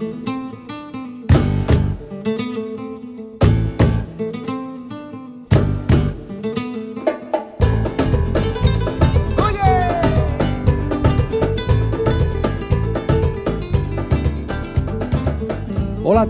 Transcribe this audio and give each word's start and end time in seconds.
Hola 0.00 0.24
a 0.26 0.29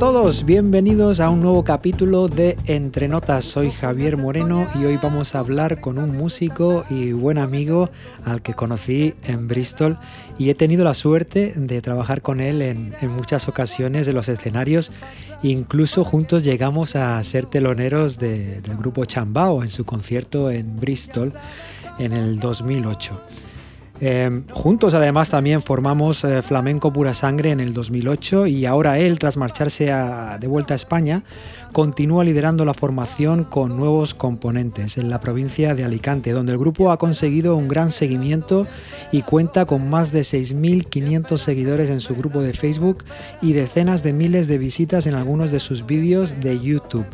todos, 0.00 0.46
bienvenidos 0.46 1.20
a 1.20 1.28
un 1.28 1.42
nuevo 1.42 1.62
capítulo 1.62 2.28
de 2.28 2.56
Entre 2.64 3.06
Notas. 3.06 3.44
Soy 3.44 3.70
Javier 3.70 4.16
Moreno 4.16 4.66
y 4.74 4.86
hoy 4.86 4.96
vamos 4.96 5.34
a 5.34 5.40
hablar 5.40 5.82
con 5.82 5.98
un 5.98 6.16
músico 6.16 6.84
y 6.88 7.12
buen 7.12 7.36
amigo 7.36 7.90
al 8.24 8.40
que 8.40 8.54
conocí 8.54 9.12
en 9.24 9.46
Bristol 9.46 9.98
y 10.38 10.48
he 10.48 10.54
tenido 10.54 10.84
la 10.84 10.94
suerte 10.94 11.52
de 11.54 11.82
trabajar 11.82 12.22
con 12.22 12.40
él 12.40 12.62
en, 12.62 12.94
muchas 13.10 13.46
ocasiones 13.46 14.08
en 14.08 14.14
los 14.14 14.30
escenarios. 14.30 14.90
Incluso 15.42 16.02
juntos 16.02 16.44
llegamos 16.44 16.96
a 16.96 17.22
ser 17.22 17.44
teloneros 17.44 18.16
del 18.16 18.62
grupo 18.78 19.04
Chambao 19.04 19.62
en 19.62 19.70
su 19.70 19.84
concierto 19.84 20.50
en 20.50 20.80
Bristol 20.80 21.34
en 21.98 22.14
el 22.14 22.40
2008. 22.40 23.20
Em, 24.02 24.44
juntos 24.50 24.94
además 24.94 25.28
también 25.28 25.60
formamos 25.60 26.24
eh, 26.24 26.40
Flamenco 26.40 26.90
Pura 26.90 27.12
Sangre 27.12 27.50
en 27.50 27.60
el 27.60 27.74
2008 27.74 28.46
y 28.46 28.64
ahora 28.64 28.98
él, 28.98 29.18
tras 29.18 29.36
marcharse 29.36 29.92
de 30.40 30.46
vuelta 30.46 30.72
a 30.72 30.76
España, 30.76 31.22
continúa 31.72 32.24
liderando 32.24 32.64
la 32.64 32.72
formación 32.72 33.44
con 33.44 33.76
nuevos 33.76 34.14
componentes 34.14 34.96
en 34.96 35.10
la 35.10 35.20
provincia 35.20 35.74
de 35.74 35.84
Alicante, 35.84 36.32
donde 36.32 36.52
el 36.52 36.58
grupo 36.58 36.90
ha 36.90 36.98
conseguido 36.98 37.56
un 37.56 37.68
gran 37.68 37.92
seguimiento 37.92 38.66
y 39.12 39.20
cuenta 39.22 39.66
con 39.66 39.90
más 39.90 40.12
de 40.12 40.20
6.500 40.20 41.36
seguidores 41.36 41.90
en 41.90 42.00
su 42.00 42.14
grupo 42.14 42.40
de 42.40 42.54
Facebook 42.54 43.04
y 43.42 43.52
decenas 43.52 44.02
de 44.02 44.14
miles 44.14 44.48
de 44.48 44.56
visitas 44.56 45.06
en 45.06 45.14
algunos 45.14 45.50
de 45.50 45.60
sus 45.60 45.84
vídeos 45.84 46.40
de 46.40 46.58
YouTube. 46.58 47.06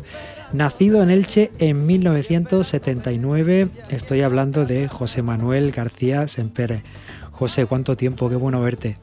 Nacido 0.53 1.03
en 1.03 1.09
Elche 1.09 1.51
en 1.59 1.85
1979, 1.85 3.67
estoy 3.89 4.21
hablando 4.21 4.65
de 4.65 4.87
José 4.87 5.21
Manuel 5.21 5.71
García 5.71 6.27
Sempere. 6.29 6.83
José, 7.31 7.65
¿cuánto 7.65 7.97
tiempo? 7.97 8.29
Qué 8.29 8.37
bueno 8.37 8.61
verte. 8.61 8.95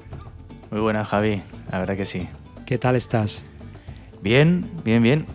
Muy 0.71 0.81
buena, 0.81 1.05
Javi, 1.05 1.43
la 1.71 1.81
verdad 1.81 1.97
que 1.97 2.07
sí. 2.07 2.29
¿Qué 2.65 2.79
tal 2.79 2.97
estás? 2.97 3.45
Bien, 4.23 4.65
bien, 4.85 5.03
bien. 5.03 5.27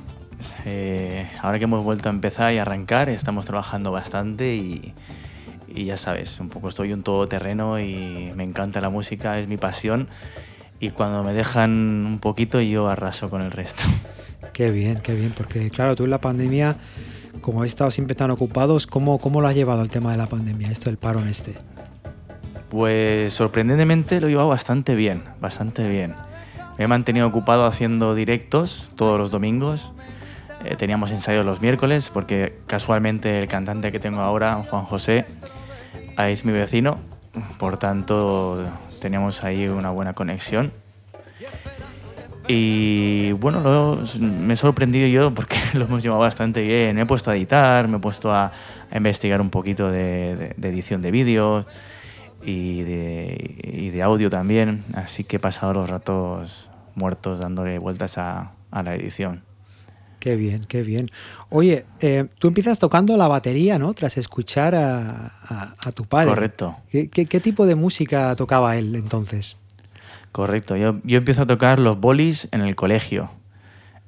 Eh, 0.66 1.30
ahora 1.44 1.60
que 1.60 1.66
hemos 1.66 1.84
vuelto 1.84 2.10
a 2.10 2.12
empezar 2.12 2.54
y 2.54 2.58
arrancar, 2.58 3.10
estamos 3.10 3.46
trabajando 3.46 3.92
bastante 3.92 4.56
y, 4.56 4.96
y 5.68 5.86
ya 5.86 5.96
sabes, 5.96 6.40
un 6.40 6.50
poco 6.50 6.70
estoy 6.70 6.92
un 6.92 7.04
todoterreno 7.04 7.80
y 7.80 8.34
me 8.36 8.44
encanta 8.44 8.82
la 8.82 8.90
música, 8.90 9.38
es 9.38 9.48
mi 9.48 9.58
pasión 9.58 10.08
y 10.80 10.90
cuando 10.90 11.24
me 11.24 11.34
dejan 11.34 11.72
un 11.72 12.20
poquito 12.20 12.60
yo 12.62 12.90
arraso 12.90 13.30
con 13.30 13.44
el 13.44 13.52
resto. 13.52 13.84
Qué 14.54 14.72
bien, 14.72 15.00
qué 15.02 15.14
bien, 15.14 15.34
porque 15.36 15.70
claro, 15.70 15.96
tú 15.96 16.04
en 16.04 16.10
la 16.10 16.22
pandemia, 16.22 16.76
como 17.42 17.62
has 17.62 17.68
estado 17.68 17.92
siempre 17.92 18.16
tan 18.16 18.32
ocupados, 18.32 18.88
¿cómo, 18.88 19.20
cómo 19.20 19.42
lo 19.42 19.48
has 19.48 19.56
llevado 19.56 19.82
el 19.82 19.90
tema 19.90 20.12
de 20.12 20.18
la 20.18 20.28
pandemia, 20.28 20.70
esto 20.72 20.90
del 20.90 20.98
paro 20.98 21.20
en 21.22 21.28
este? 21.28 21.54
Pues 22.70 23.34
sorprendentemente 23.34 24.22
lo 24.22 24.28
he 24.28 24.32
llevado 24.32 24.50
bastante 24.50 24.96
bien, 24.96 25.24
bastante 25.40 25.88
bien. 25.88 26.16
Me 26.78 26.86
he 26.86 26.88
mantenido 26.88 27.28
ocupado 27.28 27.66
haciendo 27.66 28.16
directos 28.16 28.90
todos 28.96 29.18
los 29.18 29.32
domingos. 29.32 29.92
Eh, 30.64 30.76
teníamos 30.76 31.12
ensayos 31.12 31.46
los 31.46 31.62
miércoles 31.62 32.10
porque 32.14 32.60
casualmente 32.68 33.40
el 33.40 33.48
cantante 33.48 33.92
que 33.92 34.00
tengo 34.00 34.22
ahora, 34.22 34.64
Juan 34.70 34.86
José, 34.86 35.26
es 36.18 36.46
mi 36.46 36.52
vecino. 36.52 36.98
Por 37.58 37.78
tanto, 37.78 38.64
teníamos 39.02 39.44
ahí 39.44 39.68
una 39.68 39.90
buena 39.90 40.14
conexión 40.14 40.72
y 42.52 43.32
bueno, 43.34 44.02
me 44.20 44.54
he 44.54 44.56
sorprendido 44.56 45.08
yo 45.08 45.32
porque 45.32 45.56
lo 45.74 45.86
hemos 45.86 46.02
llevado 46.02 46.22
bastante 46.22 46.62
bien. 46.62 46.96
Me 46.96 47.04
he 47.04 47.06
puesto 47.06 47.30
a 47.30 47.36
editar, 47.36 47.88
me 47.88 47.98
he 47.98 48.00
puesto 48.00 48.34
a, 48.34 48.52
investigar 48.92 49.40
un 49.40 49.52
poquito 49.52 49.92
de, 49.92 50.56
edición 50.60 51.04
de 51.04 51.12
vídeos 51.12 51.68
y 52.44 52.82
de, 52.82 54.02
audio 54.02 54.32
también. 54.32 54.84
Así 54.96 55.24
que 55.24 55.36
he 55.36 55.40
pasado 55.40 55.74
los 55.74 55.88
ratos 55.88 56.72
muertos 56.96 57.38
dándole 57.38 57.78
vueltas 57.78 58.18
a, 58.18 58.54
la 58.72 58.96
edición. 58.96 59.44
Qué 60.20 60.36
bien, 60.36 60.66
qué 60.66 60.82
bien. 60.82 61.12
Oye, 61.50 61.86
eh, 62.00 62.26
tú 62.40 62.48
empiezas 62.48 62.80
tocando 62.80 63.16
la 63.16 63.28
batería, 63.28 63.78
¿no? 63.78 63.94
Tras 63.94 64.18
escuchar 64.18 64.74
a, 64.74 65.92
tu 65.94 66.06
padre. 66.06 66.30
Correcto. 66.30 66.78
qué 66.90 67.40
tipo 67.40 67.68
de 67.68 67.76
música 67.76 68.36
tocaba 68.36 68.76
él 68.76 68.96
entonces? 68.96 69.59
Correcto. 70.40 70.78
Yo, 70.78 71.02
yo 71.04 71.18
empiezo 71.18 71.42
a 71.42 71.48
tocar 71.48 71.80
los 71.80 72.00
bolis 72.00 72.48
en 72.54 72.62
el 72.62 72.74
colegio, 72.78 73.30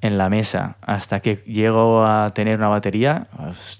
en 0.00 0.16
la 0.16 0.30
mesa, 0.30 0.78
hasta 0.80 1.20
que 1.20 1.42
llego 1.44 2.06
a 2.06 2.30
tener 2.30 2.56
una 2.56 2.68
batería, 2.68 3.28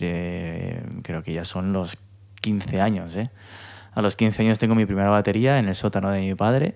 eh, 0.00 0.84
creo 1.02 1.22
que 1.22 1.32
ya 1.32 1.46
son 1.46 1.72
los 1.72 1.96
15 2.42 2.82
años. 2.82 3.16
¿eh? 3.16 3.30
A 3.94 4.02
los 4.02 4.16
15 4.16 4.42
años 4.42 4.58
tengo 4.58 4.74
mi 4.74 4.84
primera 4.84 5.08
batería 5.08 5.58
en 5.58 5.66
el 5.66 5.74
sótano 5.74 6.10
de 6.10 6.20
mi 6.20 6.34
padre 6.34 6.74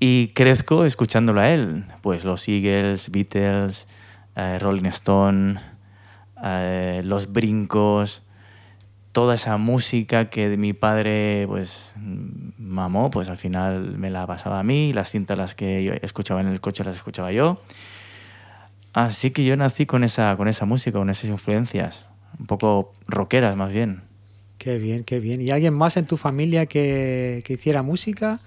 y 0.00 0.28
crezco 0.34 0.84
escuchándolo 0.84 1.40
a 1.40 1.48
él. 1.48 1.86
Pues 2.02 2.26
los 2.26 2.46
Eagles, 2.46 3.10
Beatles, 3.10 3.88
eh, 4.36 4.58
Rolling 4.60 4.90
Stone, 4.90 5.60
los 7.04 7.32
brincos, 7.32 8.22
toda 9.14 9.36
esa 9.36 9.56
música 9.58 10.28
que 10.28 10.56
mi 10.56 10.72
padre 10.72 11.46
pues 11.46 11.92
mamó, 12.58 13.10
pues 13.10 13.30
al 13.30 13.36
final 13.36 13.96
me 13.96 14.10
la 14.10 14.26
pasaba 14.26 14.58
a 14.58 14.64
mí, 14.64 14.92
las 14.92 15.12
cintas 15.12 15.38
las 15.38 15.54
que 15.54 15.84
yo 15.84 15.92
escuchaba 16.02 16.40
en 16.40 16.48
el 16.48 16.60
coche 16.60 16.82
las 16.82 16.96
escuchaba 16.96 17.30
yo. 17.30 17.62
Así 18.92 19.30
que 19.30 19.44
yo 19.44 19.56
nací 19.56 19.86
con 19.86 20.02
esa, 20.02 20.36
con 20.36 20.48
esa 20.48 20.66
música, 20.66 20.98
con 20.98 21.10
esas 21.10 21.30
influencias, 21.30 22.06
un 22.40 22.46
poco 22.46 22.92
rockeras 23.06 23.54
más 23.54 23.72
bien. 23.72 24.02
Qué 24.58 24.78
bien, 24.78 25.04
qué 25.04 25.20
bien. 25.20 25.40
¿Y 25.40 25.50
alguien 25.50 25.78
más 25.78 25.96
en 25.96 26.06
tu 26.06 26.16
familia 26.16 26.66
que, 26.66 27.44
hiciera 27.48 27.82
música? 27.82 28.40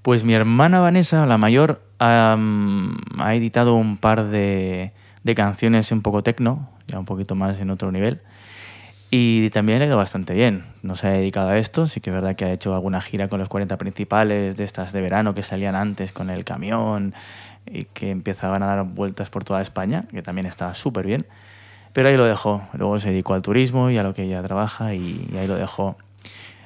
Pues 0.00 0.24
mi 0.24 0.32
hermana 0.32 0.80
Vanessa, 0.80 1.26
la 1.26 1.36
mayor, 1.36 1.82
ha 1.98 3.34
editado 3.34 3.74
un 3.74 3.98
par 3.98 4.30
de, 4.30 4.92
de 5.24 5.34
canciones 5.34 5.92
un 5.92 6.00
poco 6.00 6.22
tecno, 6.22 6.70
ya 6.86 6.98
un 6.98 7.04
poquito 7.04 7.34
más 7.34 7.60
en 7.60 7.68
otro 7.68 7.92
nivel. 7.92 8.22
Y 9.10 9.48
también 9.50 9.78
le 9.78 9.86
ha 9.86 9.88
ido 9.88 9.96
bastante 9.96 10.34
bien. 10.34 10.66
No 10.82 10.94
se 10.94 11.06
ha 11.06 11.10
dedicado 11.10 11.48
a 11.48 11.58
esto, 11.58 11.88
sí 11.88 12.00
que 12.00 12.10
es 12.10 12.14
verdad 12.14 12.36
que 12.36 12.44
ha 12.44 12.52
hecho 12.52 12.74
alguna 12.74 13.00
gira 13.00 13.28
con 13.28 13.38
los 13.38 13.48
40 13.48 13.78
principales 13.78 14.56
de 14.58 14.64
estas 14.64 14.92
de 14.92 15.00
verano 15.00 15.34
que 15.34 15.42
salían 15.42 15.74
antes 15.74 16.12
con 16.12 16.28
el 16.28 16.44
camión 16.44 17.14
y 17.66 17.84
que 17.84 18.10
empezaban 18.10 18.62
a 18.62 18.66
dar 18.66 18.84
vueltas 18.84 19.30
por 19.30 19.44
toda 19.44 19.62
España, 19.62 20.06
que 20.10 20.22
también 20.22 20.46
estaba 20.46 20.74
súper 20.74 21.06
bien. 21.06 21.26
Pero 21.94 22.10
ahí 22.10 22.16
lo 22.16 22.26
dejó. 22.26 22.62
Luego 22.74 22.98
se 22.98 23.10
dedicó 23.10 23.32
al 23.32 23.40
turismo 23.40 23.90
y 23.90 23.96
a 23.96 24.02
lo 24.02 24.12
que 24.12 24.24
ella 24.24 24.42
trabaja 24.42 24.94
y, 24.94 25.26
ahí 25.38 25.46
lo 25.46 25.56
dejó. 25.56 25.96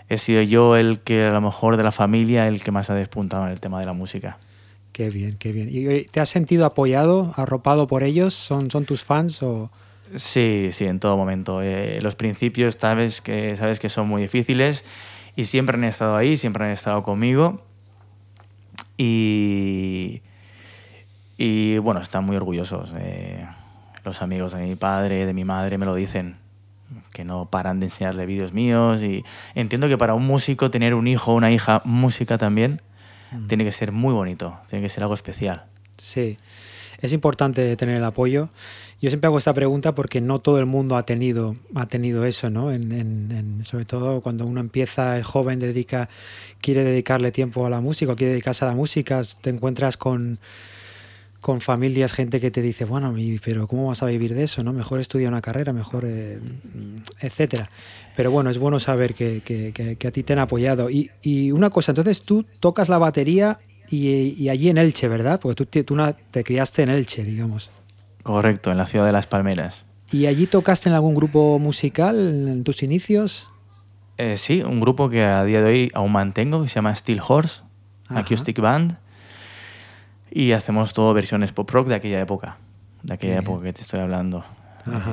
He 0.08 0.18
sido 0.18 0.42
yo 0.42 0.76
el 0.76 0.98
que 1.00 1.26
a 1.26 1.30
lo 1.30 1.40
mejor 1.40 1.76
de 1.76 1.84
la 1.84 1.92
familia 1.92 2.48
el 2.48 2.62
que 2.62 2.72
más 2.72 2.90
ha 2.90 2.94
despuntado 2.94 3.46
en 3.46 3.52
el 3.52 3.60
tema 3.60 3.78
de 3.78 3.86
la 3.86 3.92
música. 3.92 4.38
Qué 4.90 5.10
bien, 5.10 5.36
qué 5.38 5.52
bien. 5.52 5.68
¿Y 5.70 6.04
te 6.06 6.20
has 6.20 6.28
sentido 6.28 6.66
apoyado, 6.66 7.32
arropado 7.36 7.86
por 7.86 8.02
ellos? 8.02 8.34
¿Son, 8.34 8.68
son 8.68 8.84
tus 8.84 9.04
fans 9.04 9.42
o...? 9.44 9.70
Sí, 10.14 10.70
sí, 10.72 10.84
en 10.84 11.00
todo 11.00 11.16
momento. 11.16 11.62
Eh, 11.62 12.00
los 12.02 12.16
principios 12.16 12.76
sabes 12.78 13.20
que, 13.20 13.56
sabes 13.56 13.80
que 13.80 13.88
son 13.88 14.08
muy 14.08 14.22
difíciles 14.22 14.84
y 15.36 15.44
siempre 15.44 15.76
han 15.76 15.84
estado 15.84 16.16
ahí, 16.16 16.36
siempre 16.36 16.64
han 16.64 16.70
estado 16.70 17.02
conmigo. 17.02 17.62
Y, 18.96 20.22
y 21.38 21.78
bueno, 21.78 22.00
están 22.00 22.24
muy 22.24 22.36
orgullosos. 22.36 22.92
los 24.04 24.22
amigos 24.22 24.52
de 24.52 24.62
mi 24.62 24.76
padre, 24.76 25.26
de 25.26 25.32
mi 25.32 25.44
madre 25.44 25.78
me 25.78 25.86
lo 25.86 25.94
dicen, 25.94 26.36
que 27.12 27.24
no 27.24 27.46
paran 27.46 27.80
de 27.80 27.86
enseñarle 27.86 28.26
vídeos 28.26 28.52
míos. 28.52 29.02
Y 29.02 29.24
entiendo 29.54 29.88
que 29.88 29.98
para 29.98 30.14
un 30.14 30.26
músico 30.26 30.70
tener 30.70 30.94
un 30.94 31.06
hijo 31.06 31.32
o 31.32 31.34
una 31.34 31.50
hija 31.50 31.82
música 31.84 32.38
también 32.38 32.82
mm. 33.30 33.46
tiene 33.46 33.64
que 33.64 33.72
ser 33.72 33.92
muy 33.92 34.12
bonito, 34.12 34.58
tiene 34.68 34.82
que 34.82 34.88
ser 34.88 35.04
algo 35.04 35.14
especial. 35.14 35.64
Sí, 35.96 36.38
es 37.02 37.12
importante 37.12 37.76
tener 37.76 37.96
el 37.96 38.04
apoyo 38.04 38.48
yo 39.02 39.10
siempre 39.10 39.26
hago 39.26 39.38
esta 39.38 39.52
pregunta 39.52 39.96
porque 39.96 40.20
no 40.20 40.38
todo 40.38 40.60
el 40.60 40.66
mundo 40.66 40.96
ha 40.96 41.04
tenido, 41.04 41.54
ha 41.74 41.86
tenido 41.86 42.24
eso, 42.24 42.50
¿no? 42.50 42.70
En, 42.70 43.62
sobre 43.64 43.84
todo 43.84 44.20
cuando 44.20 44.46
uno 44.46 44.60
empieza, 44.60 45.16
el 45.16 45.24
joven 45.24 45.58
dedica, 45.58 46.08
quiere 46.60 46.84
dedicarle 46.84 47.32
tiempo 47.32 47.66
a 47.66 47.70
la 47.70 47.80
música 47.80 48.14
quiere 48.14 48.30
dedicarse 48.30 48.64
a 48.64 48.68
la 48.68 48.76
música, 48.76 49.22
te 49.40 49.50
encuentras 49.50 49.96
con, 49.96 50.38
con 51.40 51.60
familias, 51.60 52.12
gente 52.12 52.38
que 52.38 52.52
te 52.52 52.62
dice, 52.62 52.84
bueno, 52.84 53.12
pero 53.44 53.66
¿cómo 53.66 53.88
vas 53.88 54.04
a 54.04 54.06
vivir 54.06 54.34
de 54.34 54.44
eso? 54.44 54.62
¿no? 54.62 54.72
Mejor 54.72 55.00
estudia 55.00 55.26
una 55.26 55.42
carrera, 55.42 55.72
mejor, 55.72 56.04
eh, 56.06 56.38
etcétera. 57.18 57.68
Pero 58.14 58.30
bueno, 58.30 58.50
es 58.50 58.58
bueno 58.58 58.78
saber 58.78 59.14
que, 59.14 59.96
a 60.06 60.10
ti 60.12 60.22
te 60.22 60.32
han 60.32 60.38
apoyado. 60.38 60.88
Y, 60.88 61.50
una 61.50 61.70
cosa, 61.70 61.90
entonces 61.90 62.22
tú 62.22 62.44
tocas 62.60 62.88
la 62.88 62.98
batería 62.98 63.58
y, 63.88 64.48
allí 64.48 64.70
en 64.70 64.78
Elche, 64.78 65.08
¿verdad? 65.08 65.40
Porque 65.40 65.64
tú, 65.64 65.82
tú 65.84 65.96
te 66.30 66.44
criaste 66.44 66.82
en 66.82 66.90
Elche, 66.90 67.24
digamos. 67.24 67.70
Correcto, 68.22 68.70
en 68.70 68.78
la 68.78 68.86
ciudad 68.86 69.06
de 69.06 69.12
Las 69.12 69.26
Palmeras. 69.26 69.84
¿Y 70.12 70.26
allí 70.26 70.46
tocaste 70.46 70.88
en 70.88 70.94
algún 70.94 71.14
grupo 71.14 71.58
musical 71.58 72.16
en 72.48 72.64
tus 72.64 72.82
inicios? 72.82 73.48
Eh, 74.18 74.36
sí, 74.36 74.62
un 74.62 74.80
grupo 74.80 75.08
que 75.08 75.24
a 75.24 75.42
día 75.44 75.62
de 75.62 75.70
hoy 75.70 75.90
aún 75.94 76.12
mantengo, 76.12 76.62
que 76.62 76.68
se 76.68 76.76
llama 76.76 76.94
Steel 76.94 77.20
Horse, 77.26 77.62
Acoustic 78.08 78.60
Band. 78.60 78.98
Y 80.30 80.52
hacemos 80.52 80.92
todo 80.92 81.12
versiones 81.12 81.52
pop 81.52 81.68
rock 81.70 81.88
de 81.88 81.94
aquella 81.94 82.20
época, 82.20 82.56
de 83.02 83.14
aquella 83.14 83.38
época 83.38 83.64
que 83.64 83.72
te 83.72 83.82
estoy 83.82 84.00
hablando. 84.00 84.44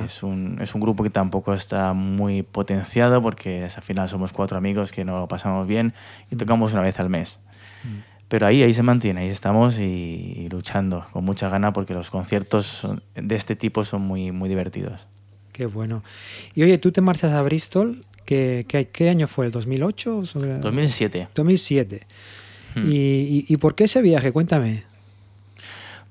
Es 0.04 0.22
un, 0.22 0.58
es 0.60 0.74
un, 0.74 0.80
grupo 0.80 1.04
que 1.04 1.10
tampoco 1.10 1.54
está 1.54 1.92
muy 1.92 2.42
potenciado 2.42 3.22
porque 3.22 3.64
al 3.64 3.82
final 3.82 4.08
somos 4.08 4.32
cuatro 4.32 4.58
amigos 4.58 4.90
que 4.90 5.04
no 5.04 5.18
lo 5.18 5.28
pasamos 5.28 5.68
bien 5.68 5.94
y 6.30 6.36
tocamos 6.36 6.72
una 6.72 6.82
vez 6.82 6.98
al 6.98 7.08
mes. 7.08 7.38
Pero 8.30 8.46
ahí, 8.46 8.62
ahí 8.62 8.72
se 8.72 8.84
mantiene, 8.84 9.22
ahí 9.22 9.28
estamos 9.28 9.80
y, 9.80 10.46
luchando 10.52 11.04
con 11.12 11.24
mucha 11.24 11.48
gana 11.48 11.72
porque 11.72 11.94
los 11.94 12.10
conciertos 12.10 12.86
de 13.16 13.34
este 13.34 13.56
tipo 13.56 13.82
son 13.82 14.02
muy, 14.02 14.30
muy 14.30 14.48
divertidos. 14.48 15.08
Qué 15.52 15.66
bueno. 15.66 16.04
Y 16.54 16.62
oye, 16.62 16.78
tú 16.78 16.92
te 16.92 17.00
marchas 17.00 17.32
a 17.32 17.42
Bristol, 17.42 18.04
¿qué, 18.24 18.64
qué, 18.92 19.10
año 19.10 19.26
fue? 19.26 19.46
¿El 19.46 19.52
2008? 19.52 20.22
2007. 20.60 21.28
2007. 21.34 22.06
¿Y, 22.76 23.46
y, 23.48 23.56
por 23.56 23.74
qué 23.74 23.84
ese 23.84 24.00
viaje? 24.00 24.30
Cuéntame. 24.30 24.84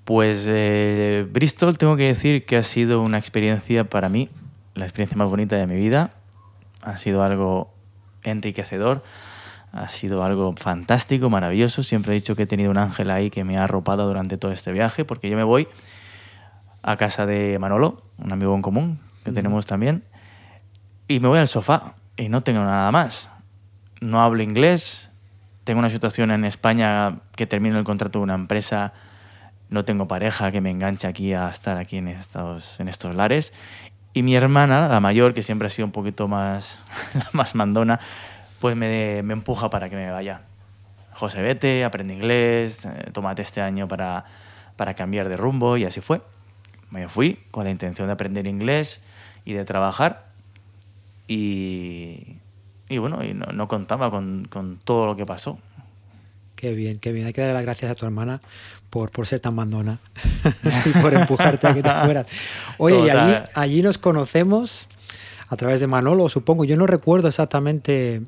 Pues 0.03 0.43
eh, 0.45 1.25
Bristol 1.31 1.77
tengo 1.77 1.95
que 1.95 2.03
decir 2.03 2.43
que 2.43 2.57
ha 2.57 2.63
sido 2.63 3.01
una 3.01 3.17
experiencia 3.17 3.85
para 3.85 4.09
mí, 4.09 4.27
la 4.75 4.83
experiencia 4.83 5.15
más 5.15 5.29
bonita 5.29 5.55
de 5.55 5.67
mi 5.67 5.77
vida. 5.77 6.09
Ha 6.81 6.97
sido 6.97 7.23
algo 7.23 7.71
enriquecedor, 8.23 9.03
ha 9.71 9.87
sido 9.89 10.23
algo 10.23 10.53
fantástico, 10.55 11.29
maravilloso. 11.29 11.83
Siempre 11.83 12.13
he 12.13 12.15
dicho 12.15 12.35
que 12.35 12.43
he 12.43 12.47
tenido 12.47 12.71
un 12.71 12.77
ángel 12.77 13.11
ahí 13.11 13.29
que 13.29 13.43
me 13.43 13.57
ha 13.57 13.63
arropado 13.63 14.07
durante 14.07 14.37
todo 14.37 14.51
este 14.51 14.71
viaje, 14.71 15.05
porque 15.05 15.29
yo 15.29 15.37
me 15.37 15.43
voy 15.43 15.67
a 16.81 16.97
casa 16.97 17.25
de 17.25 17.57
Manolo, 17.59 17.97
un 18.17 18.31
amigo 18.31 18.55
en 18.55 18.61
común 18.61 18.99
que 19.23 19.31
tenemos 19.31 19.65
también, 19.65 20.03
y 21.07 21.19
me 21.19 21.27
voy 21.27 21.39
al 21.39 21.47
sofá 21.47 21.95
y 22.17 22.29
no 22.29 22.41
tengo 22.41 22.61
nada 22.61 22.91
más. 22.91 23.29
No 24.01 24.21
hablo 24.21 24.41
inglés, 24.43 25.11
tengo 25.63 25.79
una 25.79 25.89
situación 25.89 26.31
en 26.31 26.45
España 26.45 27.19
que 27.35 27.45
termino 27.45 27.77
el 27.77 27.83
contrato 27.83 28.19
de 28.19 28.23
una 28.23 28.35
empresa 28.35 28.93
no 29.69 29.85
tengo 29.85 30.07
pareja 30.07 30.51
que 30.51 30.61
me 30.61 30.71
enganche 30.71 31.07
aquí 31.07 31.33
a 31.33 31.49
estar 31.49 31.77
aquí 31.77 31.97
en 31.97 32.07
estos, 32.07 32.79
en 32.79 32.87
estos 32.87 33.15
lares. 33.15 33.53
Y 34.13 34.23
mi 34.23 34.35
hermana, 34.35 34.87
la 34.87 34.99
mayor, 34.99 35.33
que 35.33 35.43
siempre 35.43 35.67
ha 35.67 35.69
sido 35.69 35.85
un 35.85 35.91
poquito 35.91 36.27
más, 36.27 36.79
más 37.31 37.55
mandona, 37.55 37.99
pues 38.59 38.75
me, 38.75 39.23
me 39.23 39.33
empuja 39.33 39.69
para 39.69 39.89
que 39.89 39.95
me 39.95 40.09
vaya. 40.11 40.41
José, 41.13 41.41
vete, 41.41 41.83
aprende 41.83 42.13
inglés, 42.13 42.85
eh, 42.85 43.09
tómate 43.11 43.41
este 43.41 43.61
año 43.61 43.87
para, 43.87 44.25
para 44.75 44.93
cambiar 44.93 45.27
de 45.27 45.37
rumbo 45.37 45.75
y 45.77 45.85
así 45.85 46.01
fue. 46.01 46.21
Me 46.91 47.07
fui 47.07 47.39
con 47.51 47.65
la 47.65 47.71
intención 47.71 48.07
de 48.07 48.13
aprender 48.13 48.47
inglés 48.47 49.01
y 49.45 49.53
de 49.53 49.65
trabajar 49.65 50.29
y, 51.27 52.37
y 52.87 52.97
bueno, 52.97 53.23
y 53.23 53.33
no, 53.33 53.47
no 53.47 53.67
contaba 53.67 54.09
con, 54.09 54.47
con, 54.49 54.79
todo 54.83 55.05
lo 55.05 55.15
que 55.15 55.25
pasó. 55.25 55.59
Qué 56.55 56.73
bien, 56.73 56.99
qué 56.99 57.11
bien. 57.11 57.27
Hay 57.27 57.33
que 57.33 57.41
darle 57.41 57.53
las 57.53 57.63
gracias 57.63 57.91
a 57.91 57.95
tu 57.95 58.05
hermana 58.05 58.41
por, 58.89 59.11
por 59.11 59.27
ser 59.27 59.39
tan 59.39 59.55
mandona 59.55 59.99
y 60.85 60.89
por 61.01 61.13
empujarte 61.13 61.67
a 61.67 61.73
que 61.73 61.83
te 61.83 61.91
fueras. 61.91 62.27
Oye, 62.77 63.05
y 63.05 63.09
allí, 63.09 63.43
allí 63.53 63.81
nos 63.81 63.97
conocemos 63.97 64.87
a 65.49 65.55
través 65.57 65.79
de 65.79 65.87
Manolo, 65.87 66.29
supongo. 66.29 66.65
Yo 66.65 66.77
no 66.77 66.87
recuerdo 66.87 67.27
exactamente 67.27 68.23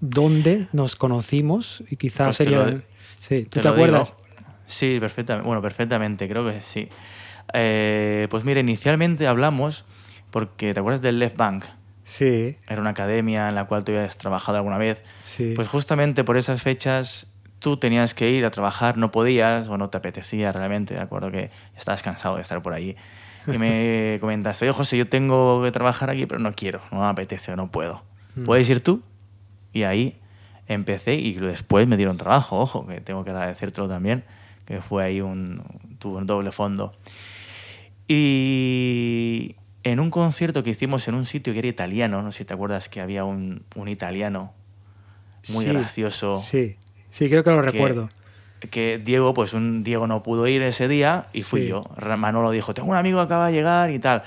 dónde 0.00 0.68
nos 0.72 0.96
conocimos 0.96 1.82
y 1.90 1.96
quizás 1.96 2.28
pues 2.28 2.36
sería... 2.36 2.82
sí, 3.20 3.44
¿tú 3.44 3.60
te, 3.60 3.68
acuerdas? 3.68 4.12
Sí, 4.66 4.98
perfectamente. 5.00 5.46
Bueno, 5.46 5.62
perfectamente, 5.62 6.28
creo 6.28 6.46
que 6.46 6.60
sí. 6.60 6.88
Eh, 7.52 8.26
pues 8.30 8.44
mira, 8.44 8.60
inicialmente 8.60 9.26
hablamos 9.26 9.84
porque 10.30 10.74
te 10.74 10.80
acuerdas 10.80 11.02
del 11.02 11.18
Left 11.18 11.36
Bank. 11.36 11.64
Sí. 12.04 12.56
Era 12.68 12.80
una 12.80 12.90
academia 12.90 13.48
en 13.48 13.54
la 13.54 13.66
cual 13.66 13.84
tú 13.84 13.92
habías 13.92 14.16
trabajado 14.16 14.58
alguna 14.58 14.78
vez. 14.78 15.02
Sí. 15.20 15.52
Pues 15.54 15.68
justamente 15.68 16.24
por 16.24 16.36
esas 16.36 16.62
fechas 16.62 17.28
tú 17.58 17.76
tenías 17.76 18.14
que 18.14 18.30
ir 18.30 18.44
a 18.44 18.50
trabajar, 18.50 18.96
no 18.96 19.10
podías 19.10 19.68
o 19.68 19.78
no 19.78 19.90
te 19.90 19.98
apetecía 19.98 20.52
realmente, 20.52 20.94
de 20.94 21.00
acuerdo 21.00 21.30
que 21.30 21.50
estabas 21.76 22.02
cansado 22.02 22.36
de 22.36 22.42
estar 22.42 22.62
por 22.62 22.72
allí. 22.72 22.96
Y 23.46 23.58
me 23.58 24.18
comentaste, 24.20 24.66
oye 24.66 24.72
José, 24.72 24.96
yo 24.96 25.08
tengo 25.08 25.62
que 25.62 25.70
trabajar 25.70 26.10
aquí, 26.10 26.26
pero 26.26 26.40
no 26.40 26.52
quiero, 26.52 26.80
no 26.92 27.00
me 27.00 27.06
apetece, 27.06 27.54
no 27.56 27.70
puedo. 27.70 28.02
Mm. 28.36 28.44
¿Puedes 28.44 28.68
ir 28.70 28.82
tú? 28.82 29.02
Y 29.72 29.82
ahí 29.82 30.18
empecé 30.66 31.14
y 31.14 31.34
después 31.34 31.86
me 31.88 31.96
dieron 31.96 32.16
trabajo, 32.16 32.58
ojo, 32.58 32.86
que 32.86 33.00
tengo 33.00 33.24
que 33.24 33.30
agradecértelo 33.30 33.88
también, 33.88 34.24
que 34.64 34.80
fue 34.80 35.04
ahí 35.04 35.20
un, 35.20 35.62
tuvo 35.98 36.18
un 36.18 36.26
doble 36.26 36.52
fondo. 36.52 36.92
Y 38.06 39.56
en 39.82 40.00
un 40.00 40.10
concierto 40.10 40.62
que 40.62 40.70
hicimos 40.70 41.06
en 41.08 41.14
un 41.14 41.26
sitio 41.26 41.52
que 41.52 41.58
era 41.60 41.68
italiano, 41.68 42.22
no 42.22 42.32
sé 42.32 42.38
si 42.38 42.44
te 42.44 42.54
acuerdas 42.54 42.88
que 42.88 43.00
había 43.00 43.24
un, 43.24 43.64
un 43.76 43.88
italiano 43.88 44.52
muy 45.52 45.64
gracioso. 45.64 46.38
Sí 46.38 46.76
Sí, 47.10 47.28
creo 47.28 47.42
que 47.44 47.50
lo 47.50 47.62
recuerdo. 47.62 48.10
Que 48.70 48.98
Diego, 48.98 49.34
pues 49.34 49.54
un 49.54 49.84
Diego 49.84 50.06
no 50.06 50.22
pudo 50.22 50.46
ir 50.46 50.62
ese 50.62 50.88
día 50.88 51.26
y 51.32 51.42
fui 51.42 51.66
yo. 51.66 51.84
Manolo 52.16 52.50
dijo, 52.50 52.74
tengo 52.74 52.90
un 52.90 52.96
amigo 52.96 53.18
que 53.18 53.24
acaba 53.24 53.48
de 53.48 53.52
llegar 53.52 53.90
y 53.90 53.98
tal. 53.98 54.22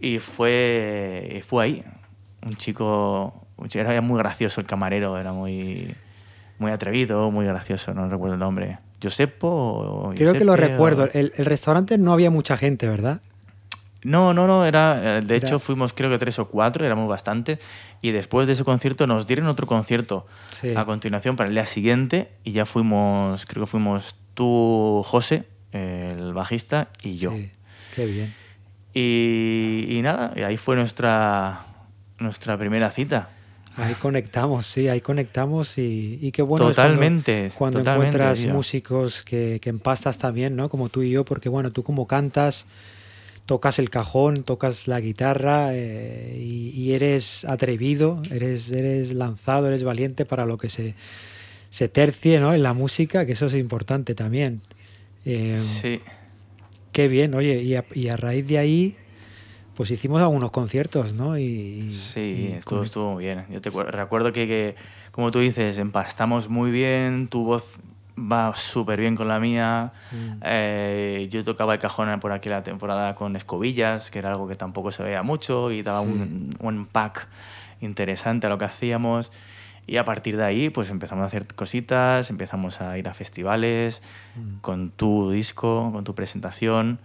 Y 0.00 0.18
fue, 0.18 1.42
fue 1.46 1.64
ahí. 1.64 1.84
Un 2.44 2.56
chico, 2.56 3.46
era 3.72 4.00
muy 4.00 4.18
gracioso 4.18 4.60
el 4.60 4.66
camarero, 4.66 5.18
era 5.18 5.32
muy, 5.32 5.94
muy 6.58 6.72
atrevido, 6.72 7.30
muy 7.30 7.46
gracioso, 7.46 7.94
no 7.94 8.08
recuerdo 8.08 8.34
el 8.34 8.40
nombre. 8.40 8.78
Josepo. 9.02 10.12
Creo 10.14 10.32
que 10.32 10.44
lo 10.44 10.56
recuerdo. 10.56 11.08
El, 11.12 11.32
el, 11.36 11.44
restaurante 11.44 11.98
no 11.98 12.12
había 12.12 12.30
mucha 12.30 12.56
gente, 12.56 12.88
¿verdad? 12.88 13.20
No, 14.04 14.34
no, 14.34 14.46
no, 14.46 14.64
era, 14.66 15.18
eh, 15.18 15.20
de 15.22 15.36
hecho 15.36 15.60
fuimos 15.60 15.92
creo 15.92 16.10
que 16.10 16.18
tres 16.18 16.38
o 16.40 16.48
cuatro, 16.48 16.84
éramos 16.84 17.08
bastante, 17.08 17.58
y 18.00 18.10
después 18.10 18.48
de 18.48 18.54
ese 18.54 18.64
concierto 18.64 19.06
nos 19.06 19.26
dieron 19.28 19.46
otro 19.46 19.66
concierto 19.66 20.26
a 20.74 20.84
continuación 20.84 21.36
para 21.36 21.48
el 21.48 21.54
día 21.54 21.66
siguiente 21.66 22.30
y 22.42 22.50
ya 22.50 22.66
fuimos, 22.66 23.46
creo 23.46 23.64
que 23.64 23.70
fuimos 23.70 24.16
tú, 24.34 25.02
José, 25.06 25.44
el 25.70 26.32
bajista, 26.32 26.88
y 27.02 27.16
yo. 27.16 27.30
Sí, 27.30 27.50
qué 27.94 28.06
bien. 28.06 28.34
Y, 28.94 30.00
nada, 30.02 30.32
y 30.36 30.42
ahí 30.42 30.56
fue 30.56 30.76
nuestra, 30.76 31.64
nuestra 32.18 32.58
primera 32.58 32.90
cita. 32.90 33.30
Ahí 33.76 33.94
conectamos, 33.94 34.66
sí, 34.66 34.88
ahí 34.88 35.00
conectamos 35.00 35.78
y, 35.78 36.30
qué 36.32 36.42
bueno 36.42 36.68
totalmente, 36.68 37.46
es 37.46 37.54
cuando, 37.54 37.80
encuentras 37.80 38.44
músicos 38.44 39.22
que, 39.22 39.60
que 39.62 39.70
empastas 39.70 40.18
también, 40.18 40.56
¿no? 40.56 40.68
Como 40.68 40.90
tú 40.90 41.02
y 41.02 41.10
yo, 41.10 41.24
porque 41.24 41.48
bueno, 41.48 41.72
tú 41.72 41.82
como 41.82 42.06
cantas 42.06 42.66
tocas 43.46 43.78
el 43.78 43.90
cajón, 43.90 44.44
tocas 44.44 44.86
la 44.88 45.00
guitarra 45.00 45.70
eh, 45.72 46.38
y, 46.40 46.92
eres 46.92 47.44
atrevido, 47.44 48.22
eres, 48.30 48.70
eres 48.70 49.12
lanzado, 49.12 49.68
eres 49.68 49.84
valiente 49.84 50.24
para 50.24 50.46
lo 50.46 50.58
que 50.58 50.68
se, 50.68 50.94
se 51.70 51.88
tercie 51.88 52.40
¿no? 52.40 52.54
en 52.54 52.62
la 52.62 52.72
música, 52.72 53.26
que 53.26 53.32
eso 53.32 53.46
es 53.46 53.54
importante 53.54 54.14
también. 54.14 54.60
Eh, 55.24 55.58
sí. 55.58 56.00
Qué 56.92 57.08
bien, 57.08 57.34
oye, 57.34 57.62
y 57.62 57.74
a, 57.74 57.84
y 57.94 58.08
a, 58.08 58.16
raíz 58.16 58.46
de 58.46 58.58
ahí, 58.58 58.96
pues 59.74 59.90
hicimos 59.90 60.20
algunos 60.20 60.50
conciertos, 60.50 61.14
¿no? 61.14 61.38
Y, 61.38 61.90
sí, 61.92 62.54
estuvo, 62.56 62.82
estuvo 62.82 63.12
muy 63.12 63.24
bien. 63.24 63.46
Yo 63.50 63.60
te 63.60 63.70
recuerdo 63.70 64.32
que, 64.32 64.46
que, 64.46 64.76
como 65.10 65.30
tú 65.30 65.40
dices, 65.40 65.78
empastamos 65.78 66.48
muy 66.48 66.70
bien, 66.70 67.28
tu 67.28 67.44
voz 67.44 67.78
va 68.18 68.54
súper 68.54 69.00
bien 69.00 69.16
con 69.16 69.28
la 69.28 69.40
mía. 69.40 69.92
Mm. 70.10 70.42
Eh, 70.44 71.28
yo 71.30 71.44
tocaba 71.44 71.74
el 71.74 71.80
cajón 71.80 72.20
por 72.20 72.32
aquí 72.32 72.48
la 72.48 72.62
temporada 72.62 73.14
con 73.14 73.36
escobillas, 73.36 74.10
que 74.10 74.18
era 74.18 74.30
algo 74.30 74.46
que 74.48 74.54
tampoco 74.54 74.92
se 74.92 75.02
veía 75.02 75.22
mucho 75.22 75.70
y 75.70 75.82
daba 75.82 76.00
un, 76.00 76.54
un, 76.60 76.86
pack 76.86 77.28
interesante 77.80 78.46
a 78.46 78.50
lo 78.50 78.58
que 78.58 78.66
hacíamos. 78.66 79.32
Y 79.86 79.96
a 79.96 80.04
partir 80.04 80.36
de 80.36 80.44
ahí, 80.44 80.70
pues 80.70 80.90
empezamos 80.90 81.22
a 81.24 81.26
hacer 81.26 81.46
cositas, 81.54 82.30
empezamos 82.30 82.80
a 82.80 82.98
ir 82.98 83.08
a 83.08 83.14
festivales 83.14 84.02
mm. 84.36 84.58
con 84.60 84.90
tu 84.90 85.30
disco, 85.30 85.90
con 85.92 86.04
tu 86.04 86.14
presentación 86.14 87.00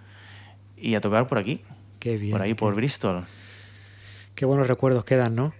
y 0.76 0.96
a 0.96 1.02
tocar 1.02 1.28
por 1.28 1.38
aquí. 1.38 1.62
Qué 2.08 2.18
bien. 2.18 2.32
Por 2.32 2.42
ahí, 2.42 2.54
por 2.54 2.74
Bristol. 2.74 3.26
Qué 4.34 4.46
buenos 4.46 4.68
recuerdos 4.68 5.04
quedan, 5.04 5.36
¿no? 5.36 5.54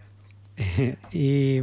y 1.12 1.62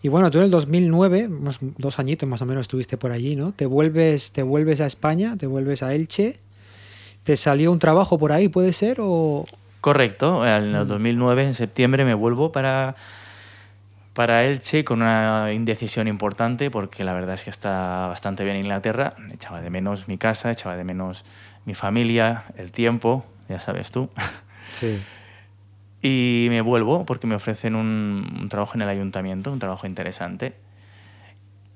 y 0.00 0.08
bueno, 0.08 0.30
tú 0.30 0.38
en 0.38 0.44
el 0.44 0.50
2009, 0.50 1.28
dos 1.76 1.98
añitos 1.98 2.28
más 2.28 2.40
o 2.40 2.46
menos 2.46 2.62
estuviste 2.62 2.96
por 2.96 3.10
allí, 3.10 3.34
¿no? 3.34 3.52
Te 3.52 3.66
vuelves, 3.66 4.32
te 4.32 4.42
vuelves 4.42 4.80
a 4.80 4.86
España, 4.86 5.36
te 5.36 5.46
vuelves 5.46 5.82
a 5.82 5.92
Elche. 5.92 6.38
¿Te 7.24 7.36
salió 7.36 7.72
un 7.72 7.80
trabajo 7.80 8.16
por 8.16 8.30
ahí, 8.30 8.48
puede 8.48 8.72
ser? 8.72 8.98
O... 9.00 9.44
Correcto, 9.80 10.46
en 10.46 10.76
el 10.76 10.86
2009, 10.86 11.46
en 11.46 11.54
septiembre, 11.54 12.04
me 12.04 12.14
vuelvo 12.14 12.52
para, 12.52 12.94
para 14.14 14.44
Elche 14.44 14.84
con 14.84 15.02
una 15.02 15.52
indecisión 15.52 16.06
importante 16.06 16.70
porque 16.70 17.02
la 17.02 17.12
verdad 17.12 17.34
es 17.34 17.42
que 17.42 17.50
está 17.50 18.06
bastante 18.06 18.44
bien 18.44 18.56
Inglaterra. 18.56 19.14
Echaba 19.34 19.60
de 19.60 19.70
menos 19.70 20.06
mi 20.06 20.16
casa, 20.16 20.52
echaba 20.52 20.76
de 20.76 20.84
menos 20.84 21.24
mi 21.64 21.74
familia, 21.74 22.44
el 22.56 22.70
tiempo, 22.70 23.24
ya 23.48 23.60
sabes 23.60 23.90
tú. 23.90 24.10
Sí. 24.72 24.98
Y 26.02 26.46
me 26.50 26.60
vuelvo 26.60 27.04
porque 27.04 27.26
me 27.26 27.34
ofrecen 27.34 27.74
un, 27.74 28.46
trabajo 28.48 28.74
en 28.74 28.82
el 28.82 28.88
ayuntamiento, 28.88 29.52
un 29.52 29.58
trabajo 29.58 29.86
interesante. 29.86 30.54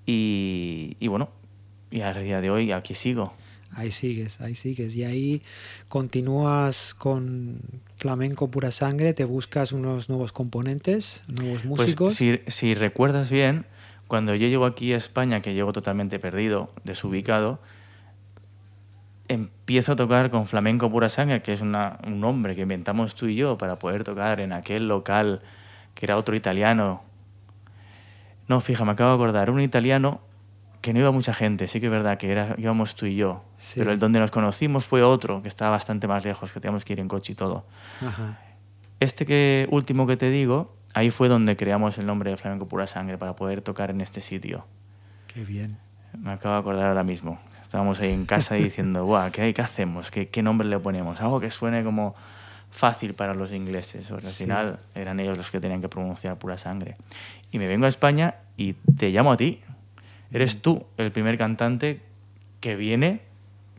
Y, 0.06 0.96
y, 1.00 1.08
bueno, 1.08 1.30
y 1.90 2.02
a 2.02 2.12
día 2.12 2.40
de 2.40 2.50
hoy 2.50 2.72
aquí 2.72 2.94
sigo. 2.94 3.32
Ahí 3.74 3.90
sigues, 3.90 4.40
ahí 4.40 4.54
sigues. 4.54 4.94
Y 4.94 5.04
ahí 5.04 5.42
continúas 5.88 6.94
con 6.94 7.60
flamenco 7.96 8.50
pura 8.50 8.70
sangre, 8.70 9.14
te 9.14 9.24
buscas 9.24 9.72
unos 9.72 10.08
nuevos 10.08 10.32
componentes, 10.32 11.22
nuevos 11.26 11.62
pues 11.62 11.80
músicos. 11.80 12.14
si, 12.14 12.40
si 12.46 12.74
recuerdas 12.74 13.30
bien, 13.30 13.64
cuando 14.08 14.34
yo 14.34 14.46
llego 14.46 14.66
aquí 14.66 14.92
a 14.92 14.96
España, 14.96 15.40
que 15.40 15.54
llego 15.54 15.72
totalmente 15.72 16.18
perdido, 16.18 16.70
desubicado, 16.84 17.60
empiezo 19.32 19.92
a 19.92 19.96
tocar 19.96 20.30
con 20.30 20.46
Flamenco 20.46 20.90
Pura 20.90 21.08
Sangre, 21.08 21.42
que 21.42 21.52
es 21.52 21.62
un 21.62 21.72
nombre 22.20 22.54
que 22.54 22.62
inventamos 22.62 23.14
tú 23.14 23.26
y 23.26 23.36
yo 23.36 23.58
para 23.58 23.76
poder 23.76 24.04
tocar 24.04 24.40
en 24.40 24.52
aquel 24.52 24.88
local 24.88 25.42
que 25.94 26.06
era 26.06 26.16
otro 26.16 26.36
italiano. 26.36 27.02
No, 28.48 28.60
fija, 28.60 28.84
me 28.84 28.92
acabo 28.92 29.10
de 29.10 29.14
acordar, 29.16 29.50
un 29.50 29.60
italiano 29.60 30.20
que 30.80 30.92
no 30.92 30.98
iba 30.98 31.12
mucha 31.12 31.32
gente, 31.32 31.68
sí 31.68 31.78
que 31.80 31.86
es 31.86 31.92
verdad 31.92 32.18
que 32.18 32.30
era, 32.30 32.56
íbamos 32.58 32.96
tú 32.96 33.06
y 33.06 33.14
yo, 33.14 33.44
pero 33.76 33.92
el 33.92 34.00
donde 34.00 34.18
nos 34.18 34.32
conocimos 34.32 34.84
fue 34.84 35.02
otro, 35.02 35.40
que 35.40 35.48
estaba 35.48 35.70
bastante 35.70 36.08
más 36.08 36.24
lejos, 36.24 36.52
que 36.52 36.58
teníamos 36.58 36.84
que 36.84 36.94
ir 36.94 37.00
en 37.00 37.06
coche 37.06 37.34
y 37.34 37.36
todo. 37.36 37.64
Este 38.98 39.24
que, 39.24 39.68
último 39.70 40.08
que 40.08 40.16
te 40.16 40.28
digo, 40.30 40.74
ahí 40.92 41.10
fue 41.10 41.28
donde 41.28 41.56
creamos 41.56 41.98
el 41.98 42.06
nombre 42.06 42.32
de 42.32 42.36
Flamenco 42.36 42.66
Pura 42.66 42.88
Sangre 42.88 43.16
para 43.16 43.36
poder 43.36 43.62
tocar 43.62 43.90
en 43.90 44.00
este 44.00 44.20
sitio. 44.20 44.66
Qué 45.28 45.44
bien. 45.44 45.78
Me 46.18 46.32
acabo 46.32 46.54
de 46.54 46.60
acordar 46.60 46.86
ahora 46.88 47.04
mismo. 47.04 47.38
Estábamos 47.72 48.00
ahí 48.00 48.12
en 48.12 48.26
casa 48.26 48.56
diciendo, 48.56 49.06
Buah, 49.06 49.30
¿qué, 49.30 49.54
¿qué 49.54 49.62
hacemos? 49.62 50.10
¿Qué, 50.10 50.28
¿Qué 50.28 50.42
nombre 50.42 50.68
le 50.68 50.78
ponemos? 50.78 51.22
Algo 51.22 51.40
que 51.40 51.50
suene 51.50 51.82
como 51.82 52.14
fácil 52.70 53.14
para 53.14 53.34
los 53.34 53.50
ingleses, 53.50 54.10
al 54.10 54.20
final 54.20 54.78
eran 54.94 55.18
ellos 55.20 55.38
los 55.38 55.50
que 55.50 55.58
tenían 55.58 55.80
que 55.80 55.88
pronunciar 55.88 56.36
pura 56.36 56.58
sangre. 56.58 56.96
Y 57.50 57.58
me 57.58 57.66
vengo 57.68 57.86
a 57.86 57.88
España 57.88 58.34
y 58.58 58.74
te 58.74 59.08
llamo 59.08 59.32
a 59.32 59.38
ti. 59.38 59.62
Eres 60.32 60.60
tú 60.60 60.84
el 60.98 61.12
primer 61.12 61.38
cantante 61.38 62.02
que 62.60 62.76
viene 62.76 63.22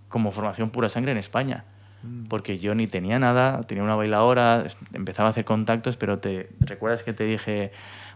como 0.07 0.31
formación 0.31 0.71
pura 0.71 0.89
sangre 0.89 1.12
en 1.12 1.19
España. 1.19 1.63
Mm. 2.01 2.29
Porque 2.29 2.57
yo 2.57 2.73
ni 2.73 2.88
tenía 2.88 3.19
nada, 3.19 3.62
tenía 3.62 3.83
una 3.83 3.93
bailadora, 3.93 4.65
empezaba 4.93 5.27
a 5.27 5.29
hacer 5.29 5.45
contactos, 5.45 5.97
pero 5.97 6.17
te 6.17 6.50
recuerdas 6.62 7.03
que 7.03 7.13
te 7.13 7.25
dije, 7.25 7.71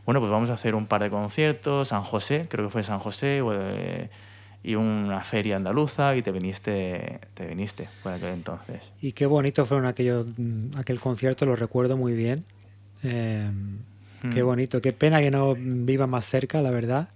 bueno, 0.07 0.21
pues 0.21 0.31
vamos 0.31 0.49
a 0.49 0.55
hacer 0.55 0.73
un 0.73 0.87
par 0.87 1.03
de 1.03 1.11
conciertos, 1.11 1.89
San 1.89 2.01
José, 2.01 2.47
creo 2.49 2.65
que 2.65 2.71
fue 2.71 2.81
San 2.81 2.97
José, 2.97 3.43
o, 3.43 3.53
y 4.67 4.75
una 4.75 5.23
feria 5.23 5.55
andaluza 5.55 6.13
y 6.17 6.21
te 6.21 6.33
viniste, 6.33 7.21
te 7.33 7.47
viniste 7.47 7.87
por 8.03 8.11
aquel 8.11 8.33
entonces. 8.33 8.81
Y 9.01 9.13
qué 9.13 9.25
bonito 9.25 9.65
fueron 9.65 9.85
aquello, 9.85 10.25
mm, 10.25 10.77
aquel 10.77 10.99
concierto, 10.99 11.45
lo 11.45 11.55
recuerdo 11.55 11.95
muy 11.95 12.11
bien. 12.11 12.43
Em, 13.01 13.77
qué 14.33 14.43
bonito, 14.43 14.81
qué 14.81 14.91
pena 14.91 15.21
que 15.21 15.31
no 15.31 15.55
viva 15.57 16.05
más 16.05 16.25
cerca, 16.25 16.61
la 16.61 16.71
verdad. 16.71 17.07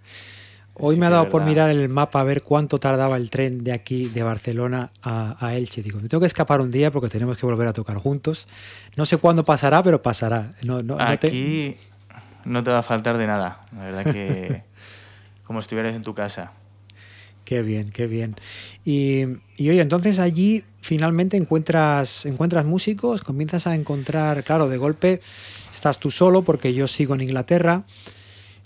Hoy 0.75 0.96
me 0.96 1.08
ha 1.08 1.10
dado 1.10 1.27
por 1.27 1.43
mirar 1.43 1.70
el 1.70 1.89
mapa 1.89 2.22
a 2.22 2.24
ver 2.24 2.41
cuánto 2.41 2.79
tardaba 2.79 3.17
el 3.17 3.29
tren 3.29 3.65
de 3.65 3.74
aquí, 3.74 4.08
de 4.08 4.24
Barcelona 4.24 4.91
a, 5.03 5.53
Elche. 5.53 5.84
Digo, 5.84 6.00
me 6.00 6.08
tengo 6.08 6.22
que 6.22 6.27
escapar 6.27 6.62
un 6.62 6.72
día 6.72 6.89
porque 6.89 7.10
tenemos 7.10 7.38
que 7.38 7.46
volver 7.46 7.67
a 7.67 7.74
tocar 7.74 7.98
juntos. 7.98 8.48
No 8.96 9.05
sé 9.05 9.17
cuándo 9.17 9.43
pasará, 9.43 9.84
pero 9.84 10.01
pasará. 10.01 10.53
No, 10.63 10.81
no, 10.84 10.96
aquí 10.98 11.75
no 12.46 12.63
te... 12.63 12.72
va 12.72 12.79
a 12.79 12.84
faltar 12.84 13.17
de 13.17 13.27
nada. 13.27 13.65
La 13.75 13.84
verdad 13.84 14.13
que 14.13 14.63
como 15.43 15.60
estuvieras 15.60 15.98
en 15.98 16.03
tu 16.03 16.13
casa. 16.13 16.53
Qué 17.51 17.63
bien, 17.63 17.91
qué 17.91 18.08
bien. 18.08 18.38
Y, 18.86 19.24
y, 19.58 19.70
oye, 19.70 19.81
entonces 19.81 20.20
allí 20.20 20.63
finalmente 20.79 21.36
encuentras, 21.36 22.25
encuentras 22.25 22.63
músicos, 22.63 23.24
comienzas 23.24 23.67
a 23.67 23.75
encontrar, 23.75 24.46
claro, 24.46 24.70
de 24.70 24.77
golpe 24.77 25.20
estás 25.74 26.00
tú 26.00 26.12
solo 26.12 26.43
porque 26.43 26.74
yo 26.74 26.88
sigo 26.88 27.13
en 27.13 27.20
Inglaterra. 27.20 27.84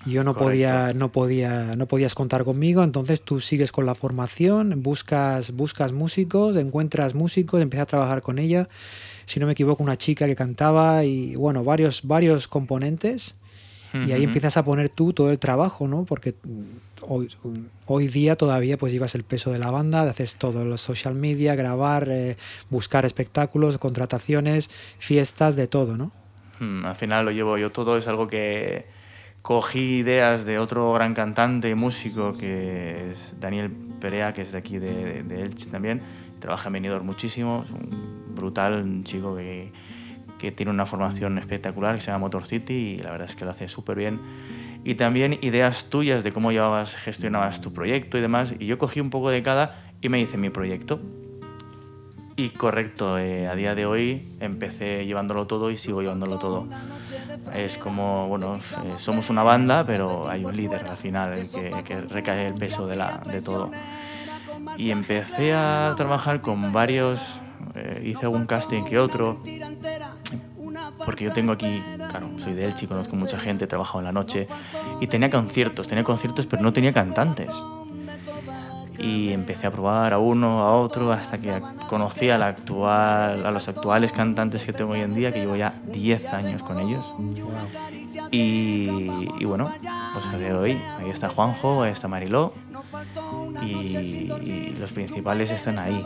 y 0.06 0.12
Yo 0.12 0.24
no 0.24 0.36
podía, 0.36 0.94
no 0.94 1.12
podía, 1.12 1.75
no 1.75 1.88
podías 1.88 2.13
contar 2.13 2.44
conmigo, 2.44 2.84
entonces 2.84 3.24
tú 3.24 3.42
sigues 3.42 3.72
con 3.72 3.88
la 3.88 3.96
formación, 3.96 4.84
buscas, 4.84 5.50
buscas 5.50 5.92
músicos, 5.92 6.56
encuentras 6.56 7.15
músicos, 7.15 7.63
empiezas 7.63 7.86
a 7.86 7.88
trabajar 7.88 8.22
con 8.22 8.38
ella. 8.38 8.68
Si 9.25 9.39
no 9.39 9.48
me 9.48 9.54
equivoco, 9.54 9.82
una 9.82 9.98
chica 9.98 10.27
que 10.27 10.36
cantaba 10.36 11.06
y 11.06 11.36
bueno, 11.36 11.63
varios, 11.63 12.04
varios 12.04 12.48
componentes. 12.48 13.34
Y 13.94 14.12
ahí 14.12 14.25
empiezas 14.25 14.58
a 14.58 14.65
poner 14.65 14.89
tú 14.89 15.13
todo 15.13 15.32
el 15.32 15.39
trabajo, 15.39 15.88
¿no? 15.88 16.04
Porque 16.04 16.36
hoy, 17.01 17.29
hoy 17.85 18.07
día 18.07 18.35
todavía 18.35 18.77
pues 18.77 18.93
llevas 18.93 19.15
el 19.15 19.23
peso 19.23 19.51
de 19.51 19.59
la 19.59 19.71
banda, 19.71 20.01
haces 20.01 20.35
todo, 20.35 20.65
los 20.65 20.81
social 20.81 21.15
media, 21.15 21.55
grabar, 21.55 22.07
eh, 22.09 22.37
buscar 22.69 23.05
espectáculos, 23.05 23.77
contrataciones, 23.77 24.69
fiestas, 24.97 25.55
de 25.55 25.67
todo, 25.67 25.97
¿no? 25.97 26.11
Hmm, 26.59 26.85
al 26.85 26.95
final 26.95 27.25
lo 27.25 27.31
llevo 27.31 27.57
yo 27.57 27.71
todo, 27.71 27.97
es 27.97 28.07
algo 28.07 28.27
que 28.27 28.85
cogí 29.41 29.97
ideas 29.97 30.45
de 30.45 30.57
otro 30.57 30.93
gran 30.93 31.13
cantante 31.13 31.69
y 31.69 31.75
músico 31.75 32.35
que 32.37 33.11
es 33.11 33.35
Daniel 33.39 33.71
Perea, 33.99 34.33
que 34.33 34.41
es 34.41 34.51
de 34.51 34.57
aquí 34.57 34.79
de, 34.79 35.19
Elche 35.19 35.67
también, 35.67 36.01
trabaja 36.39 36.69
en 36.69 36.73
Benidorm 36.73 37.05
muchísimo, 37.05 37.63
es 37.65 37.71
un 37.71 38.33
brutal, 38.35 38.81
un 38.81 39.03
chico 39.03 39.35
que 39.35 39.71
que 40.37 40.51
tiene 40.51 40.71
una 40.71 40.85
formación 40.85 41.37
espectacular 41.37 41.95
que 41.95 42.01
se 42.01 42.07
llama 42.07 42.25
Motor 42.25 42.45
City 42.45 42.73
y 42.73 42.97
la 42.97 43.11
verdad 43.11 43.29
es 43.29 43.35
que 43.35 43.45
lo 43.45 43.51
hace 43.51 43.67
súper 43.67 43.97
bien. 43.97 44.19
Y 44.86 44.96
también 44.96 45.39
ideas 45.42 45.86
tuyas 45.86 46.24
de 46.24 46.32
cómo 46.32 46.51
llevabas, 46.51 46.96
gestionabas 46.96 47.60
tu 47.60 47.74
proyecto 47.74 48.18
y 48.18 48.22
demás. 48.22 48.54
Y 48.60 48.68
yo 48.68 48.77
cogí 48.77 49.01
un 49.01 49.10
poco 49.10 49.32
de 49.32 49.42
cada 49.44 49.84
y 50.00 50.10
me 50.10 50.22
hice 50.22 50.38
mi 50.38 50.51
proyecto. 50.51 51.01
Y 52.38 52.50
correcto, 52.50 53.18
eh, 53.18 53.48
a 53.48 53.56
día 53.56 53.75
de 53.75 53.86
hoy 53.86 54.36
empecé 54.42 55.06
llevándolo 55.06 55.48
todo 55.48 55.72
y 55.72 55.77
sigo 55.77 56.01
llevándolo 56.01 56.38
todo. 56.38 56.68
Es 57.56 57.77
como, 57.80 58.27
bueno, 58.27 58.58
eh, 58.58 58.62
somos 58.98 59.30
una 59.30 59.42
banda, 59.42 59.86
pero 59.88 60.30
hay 60.30 60.46
un 60.46 60.56
líder 60.56 60.86
al 60.86 60.98
final, 60.98 61.38
el 61.38 61.50
que, 61.50 61.72
que 61.84 62.01
recae 62.01 62.50
el 62.50 62.56
peso 62.56 62.86
de, 62.86 62.98
la, 62.98 63.20
de 63.20 63.42
todo. 63.42 63.72
Y 64.77 64.92
empecé 64.92 65.54
a 65.54 65.94
trabajar 65.96 66.42
con 66.42 66.74
varios, 66.74 67.39
eh, 67.74 68.04
hice 68.06 68.25
algún 68.25 68.46
casting 68.46 68.84
que 68.84 69.00
otro, 69.00 69.42
porque 71.05 71.24
yo 71.24 71.31
tengo 71.31 71.53
aquí, 71.53 71.81
claro, 72.09 72.29
soy 72.38 72.53
de 72.53 72.65
Elche, 72.65 72.88
conozco 72.88 73.15
mucha 73.15 73.39
gente, 73.39 73.65
he 73.65 73.67
trabajado 73.67 74.00
en 74.00 74.05
la 74.05 74.12
noche 74.12 74.47
y 75.00 75.07
tenía 75.07 75.29
conciertos, 75.29 75.88
tenía 75.88 76.03
conciertos, 76.03 76.45
pero 76.45 76.62
no 76.62 76.74
tenía 76.74 76.91
cantantes. 76.91 77.50
Y 78.97 79.33
empecé 79.33 79.67
a 79.67 79.71
probar 79.71 80.13
a 80.13 80.19
uno, 80.19 80.62
a 80.62 80.75
otro, 80.75 81.12
hasta 81.12 81.38
que 81.38 81.62
conocí 81.89 82.29
a, 82.29 82.38
la 82.38 82.47
actual, 82.47 83.45
a 83.45 83.51
los 83.51 83.67
actuales 83.67 84.12
cantantes 84.12 84.63
que 84.63 84.74
tengo 84.74 84.93
hoy 84.93 85.01
en 85.01 85.13
día, 85.13 85.33
que 85.33 85.41
llevo 85.41 85.55
ya 85.55 85.74
10 85.88 86.33
años 86.33 86.63
con 86.63 86.79
ellos. 86.79 87.05
Y, 88.31 89.45
bueno, 89.45 89.69
pues 90.13 90.33
a 90.33 90.38
de 90.38 90.53
hoy, 90.53 90.81
ahí 91.00 91.09
está 91.09 91.29
Juanjo, 91.29 91.83
ahí 91.83 91.91
está 91.91 92.07
Mariló, 92.07 92.53
y 93.62 94.74
los 94.79 94.93
principales 94.93 95.51
están 95.51 95.77
ahí. 95.77 96.03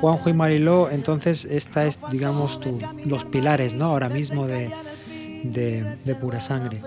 Juanjo 0.00 0.28
y 0.28 0.32
Mariló, 0.32 0.90
entonces 0.90 1.44
esta 1.44 1.86
es, 1.86 1.98
digamos, 2.10 2.60
tu, 2.60 2.78
los 3.04 3.24
pilares, 3.24 3.74
¿no? 3.74 3.86
Ahora 3.86 4.08
mismo 4.08 4.46
de, 4.46 4.70
de, 5.42 6.14
pura 6.14 6.40
sangre. 6.40 6.80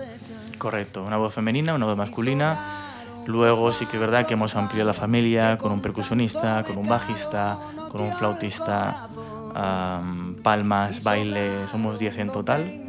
Correcto, 0.58 1.02
una 1.04 1.16
voz 1.16 1.34
femenina, 1.34 1.74
una 1.74 1.86
voz 1.86 1.96
masculina. 1.96 2.58
Luego 3.26 3.70
sí 3.72 3.86
que 3.86 3.96
es 3.96 4.00
verdad 4.00 4.26
que 4.26 4.34
hemos 4.34 4.56
ampliado 4.56 4.86
la 4.86 4.94
familia 4.94 5.58
con 5.58 5.72
un 5.72 5.80
percusionista, 5.80 6.64
con 6.64 6.78
un 6.78 6.88
bajista, 6.88 7.58
con 7.90 8.00
un 8.00 8.12
flautista, 8.12 9.08
palmas, 10.42 11.04
baile, 11.04 11.50
somos 11.70 11.98
10 11.98 12.18
en 12.18 12.30
total. 12.30 12.82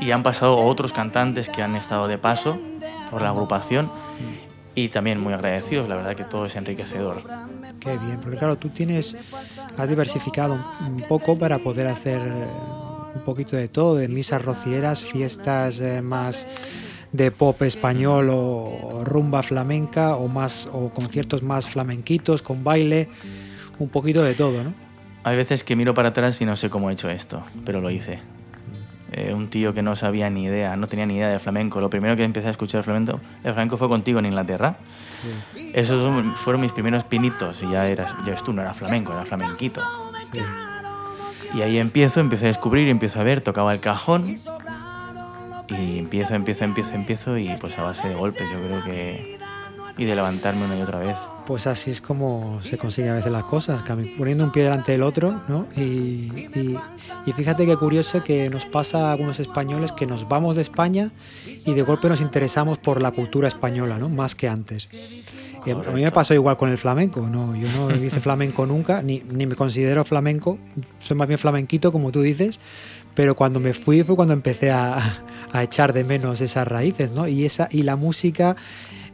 Y 0.00 0.10
han 0.10 0.22
pasado 0.22 0.58
otros 0.58 0.92
cantantes 0.92 1.48
que 1.48 1.62
han 1.62 1.76
estado 1.76 2.08
de 2.08 2.18
paso 2.18 2.58
por 3.10 3.22
la 3.22 3.28
agrupación 3.28 3.90
y 4.74 4.88
también 4.88 5.20
muy 5.20 5.32
agradecidos, 5.32 5.88
la 5.88 5.96
verdad 5.96 6.16
que 6.16 6.24
todo 6.24 6.46
es 6.46 6.56
enriquecedor. 6.56 7.22
Qué 7.80 7.96
bien, 7.98 8.18
porque 8.20 8.38
claro, 8.38 8.56
tú 8.56 8.68
tienes, 8.70 9.16
has 9.76 9.88
diversificado 9.88 10.58
un 10.86 11.02
poco 11.08 11.38
para 11.38 11.58
poder 11.58 11.86
hacer 11.86 12.20
eh, 12.20 12.46
un 13.14 13.22
poquito 13.22 13.56
de 13.56 13.68
todo, 13.68 13.96
de 13.96 14.08
misas 14.08 14.42
rocieras, 14.42 15.04
fiestas 15.04 15.80
eh, 15.80 16.00
más 16.00 16.46
de 17.12 17.30
pop 17.30 17.60
español 17.62 18.30
o 18.30 19.02
rumba 19.04 19.42
flamenca 19.42 20.16
o 20.16 20.28
más 20.28 20.68
o 20.72 20.88
conciertos 20.88 21.42
más 21.42 21.68
flamenquitos 21.68 22.40
con 22.40 22.64
baile, 22.64 23.08
un 23.78 23.88
poquito 23.88 24.22
de 24.22 24.34
todo, 24.34 24.64
¿no? 24.64 24.74
Hay 25.24 25.36
veces 25.36 25.62
que 25.62 25.76
miro 25.76 25.94
para 25.94 26.08
atrás 26.08 26.40
y 26.40 26.46
no 26.46 26.56
sé 26.56 26.70
cómo 26.70 26.90
he 26.90 26.94
hecho 26.94 27.08
esto, 27.08 27.44
pero 27.64 27.80
lo 27.80 27.90
hice. 27.90 28.20
Eh, 29.22 29.34
un 29.34 29.48
tío 29.48 29.72
que 29.72 29.82
no 29.82 29.94
sabía 29.94 30.28
ni 30.30 30.44
idea, 30.44 30.74
no 30.74 30.88
tenía 30.88 31.06
ni 31.06 31.16
idea 31.16 31.28
de 31.28 31.38
flamenco. 31.38 31.80
Lo 31.80 31.90
primero 31.90 32.16
que 32.16 32.24
empecé 32.24 32.48
a 32.48 32.50
escuchar 32.50 32.82
flamenco, 32.82 33.20
el 33.44 33.52
flamenco 33.52 33.76
fue 33.76 33.88
contigo 33.88 34.18
en 34.18 34.26
Inglaterra. 34.26 34.76
Esos 35.72 36.02
fueron 36.38 36.60
mis 36.60 36.72
primeros 36.72 37.04
pinitos 37.04 37.62
y 37.62 37.70
ya 37.70 37.86
eras, 37.86 38.12
ya 38.24 38.32
ves 38.32 38.42
tú, 38.42 38.52
no 38.52 38.62
era 38.62 38.74
flamenco, 38.74 39.12
era 39.12 39.24
flamenquito. 39.24 39.80
Y 41.54 41.62
ahí 41.62 41.78
empiezo, 41.78 42.18
empiezo 42.18 42.46
a 42.46 42.48
descubrir, 42.48 42.88
empiezo 42.88 43.20
a 43.20 43.22
ver, 43.22 43.42
tocaba 43.42 43.72
el 43.72 43.78
cajón 43.78 44.34
y 45.68 45.98
empiezo, 45.98 46.34
empiezo, 46.34 46.64
empiezo, 46.64 46.94
empiezo 46.94 47.38
y 47.38 47.56
pues 47.60 47.78
a 47.78 47.84
base 47.84 48.08
de 48.08 48.14
golpes 48.16 48.50
yo 48.50 48.58
creo 48.66 48.82
que... 48.82 49.38
y 49.98 50.04
de 50.04 50.16
levantarme 50.16 50.64
una 50.64 50.76
y 50.76 50.82
otra 50.82 50.98
vez 50.98 51.16
pues 51.46 51.66
así 51.66 51.90
es 51.90 52.00
como 52.00 52.60
se 52.62 52.78
consiguen 52.78 53.12
a 53.12 53.14
veces 53.14 53.32
las 53.32 53.44
cosas, 53.44 53.82
poniendo 54.16 54.44
un 54.44 54.52
pie 54.52 54.64
delante 54.64 54.92
del 54.92 55.02
otro, 55.02 55.40
¿no? 55.48 55.66
Y, 55.76 56.30
fíjate 57.34 57.66
qué 57.66 57.76
curioso 57.76 58.22
que 58.22 58.48
nos 58.50 58.64
pasa 58.64 59.08
a 59.08 59.12
algunos 59.12 59.40
españoles 59.40 59.92
que 59.92 60.06
nos 60.06 60.28
vamos 60.28 60.56
de 60.56 60.62
España 60.62 61.10
y 61.66 61.74
de 61.74 61.82
golpe 61.82 62.08
nos 62.08 62.20
interesamos 62.20 62.78
por 62.78 63.00
la 63.00 63.10
cultura 63.10 63.48
española, 63.48 63.98
¿no? 63.98 64.08
Más 64.08 64.34
que 64.34 64.48
antes. 64.48 64.88
a 65.66 65.90
mí 65.92 66.02
me 66.02 66.12
pasó 66.12 66.34
igual 66.34 66.56
con 66.56 66.70
el 66.70 66.78
flamenco, 66.78 67.20
¿no? 67.22 67.56
Yo 67.56 67.68
no 67.72 67.94
hice 68.04 68.20
flamenco 68.20 68.66
nunca, 68.66 69.02
ni, 69.02 69.22
ni 69.30 69.46
me 69.46 69.54
considero 69.54 70.04
flamenco, 70.04 70.58
soy 71.00 71.16
más 71.16 71.28
bien 71.28 71.38
flamenquito, 71.38 71.92
como 71.92 72.12
tú 72.12 72.22
dices, 72.22 72.58
pero 73.14 73.34
cuando 73.34 73.60
me 73.60 73.74
fui 73.74 74.02
fue 74.02 74.16
cuando 74.16 74.34
empecé 74.34 74.70
a, 74.70 75.22
a 75.52 75.62
echar 75.62 75.92
de 75.92 76.04
menos 76.04 76.40
esas 76.40 76.66
raíces, 76.66 77.10
¿no? 77.10 77.28
Y, 77.28 77.44
esa, 77.44 77.68
y 77.70 77.82
la 77.82 77.96
música 77.96 78.56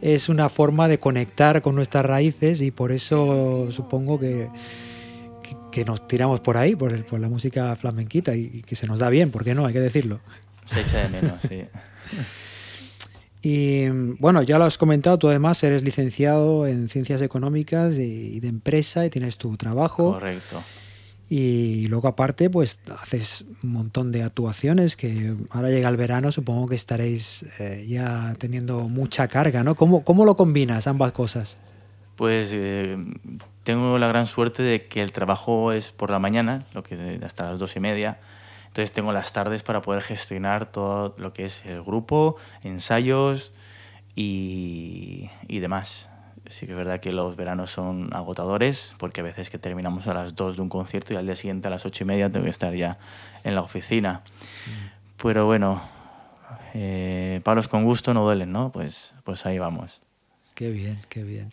es 0.01 0.29
una 0.29 0.49
forma 0.49 0.89
de 0.89 0.99
conectar 0.99 1.61
con 1.63 1.75
nuestras 1.75 2.07
raíces 2.07 2.61
y 2.61 2.71
por 2.71 2.93
eso 2.93 3.71
supongo 3.73 4.21
que, 4.21 4.49
que, 5.73 5.85
nos 5.85 6.07
tiramos 6.07 6.41
por 6.41 6.57
ahí, 6.57 6.77
por, 6.77 7.05
por 7.05 7.21
la 7.21 7.29
música 7.29 7.75
flamenquita 7.77 8.35
y, 8.35 8.63
que 8.63 8.77
se 8.77 8.87
nos 8.87 8.99
da 8.99 9.11
bien, 9.11 9.31
¿por 9.31 9.45
qué 9.45 9.55
no? 9.55 9.67
Hay 9.67 9.73
que 9.73 9.81
decirlo. 9.81 10.21
Se 10.67 10.81
echa 10.81 10.99
de 10.99 11.09
menos, 11.09 11.41
sí. 11.49 11.65
Y 13.41 13.87
bueno, 14.19 14.43
ya 14.43 14.59
lo 14.59 14.65
has 14.65 14.77
comentado, 14.77 15.17
tú 15.17 15.29
además 15.29 15.63
eres 15.63 15.85
licenciado 15.85 16.67
en 16.67 16.89
Ciencias 16.89 17.23
Económicas 17.23 17.97
y 17.97 18.41
de 18.41 18.49
Empresa 18.49 19.07
y 19.07 19.11
tienes 19.11 19.37
tu 19.37 19.57
trabajo. 19.57 20.15
Correcto. 20.15 20.61
Y 21.31 21.87
luego 21.89 22.09
aparte, 22.09 22.49
pues 22.49 22.81
haces 23.01 23.45
un 23.63 23.73
montón 23.73 24.13
de 24.13 24.23
actuaciones 24.23 24.97
que 24.97 25.37
ahora 25.51 25.69
llega 25.69 25.89
el 25.91 25.99
verano, 25.99 26.33
supongo 26.33 26.69
que 26.69 26.75
estaréis 26.75 27.45
eh, 27.59 27.85
ya 27.87 28.35
teniendo 28.39 28.89
mucha 28.89 29.29
carga, 29.29 29.63
¿no? 29.63 29.75
¿Cómo, 29.75 30.05
¿Cómo, 30.05 30.25
lo 30.25 30.37
combinas 30.37 30.87
ambas 30.87 31.13
cosas? 31.13 31.59
Pues 32.17 32.53
eh, 32.55 32.97
tengo 33.63 33.99
la 33.99 34.09
gran 34.09 34.27
suerte 34.27 34.63
de 34.63 34.87
que 34.87 35.03
el 35.03 35.13
trabajo 35.13 35.73
es 35.73 35.93
por 35.93 36.11
la 36.11 36.19
mañana, 36.19 36.65
lo 36.73 36.83
que 36.83 37.21
hasta 37.23 37.51
las 37.51 37.61
dos 37.61 37.77
y 37.77 37.81
media. 37.81 38.19
Entonces 38.69 38.93
tengo 38.93 39.13
las 39.13 39.33
tardes 39.33 39.63
para 39.63 39.83
poder 39.83 40.03
gestionar 40.03 40.73
todo 40.73 41.15
lo 41.19 41.35
que 41.35 41.45
es 41.45 41.63
el 41.67 41.83
grupo, 41.83 42.37
ensayos 42.63 43.53
y, 44.15 45.29
y 45.47 45.59
demás. 45.59 46.09
Sí 46.49 46.67
que 46.67 46.73
es 46.73 46.79
verdad 46.79 47.01
que 47.01 47.13
los 47.13 47.37
veranos 47.37 47.71
son 47.71 48.15
agotadores, 48.15 48.95
porque 48.99 49.21
a 49.21 49.25
veces 49.25 49.51
que 49.51 49.59
terminamos 49.59 50.07
a 50.07 50.15
las 50.15 50.35
2 50.35 50.57
de 50.57 50.63
un 50.63 50.69
concierto 50.69 51.13
y 51.13 51.17
al 51.17 51.27
día 51.27 51.37
siguiente 51.37 51.69
a 51.69 51.71
las 51.71 51.85
8 51.85 52.05
y 52.05 52.07
media 52.07 52.31
tengo 52.31 52.45
que 52.45 52.51
estar 52.51 52.75
ya 52.75 52.99
en 53.45 53.55
la 53.55 53.61
oficina. 53.61 54.23
Mm. 54.67 55.23
Pero 55.23 55.47
bueno, 55.47 55.83
eh, 56.75 57.41
palos 57.45 57.69
con 57.69 57.85
gusto 57.85 58.15
no 58.15 58.25
duelen, 58.25 58.53
¿no? 58.53 58.71
Pues, 58.73 59.15
pues 59.25 59.45
ahí 59.47 59.59
vamos. 59.59 60.01
Qué 60.59 60.73
bien, 60.73 61.01
qué 61.09 61.23
bien. 61.23 61.53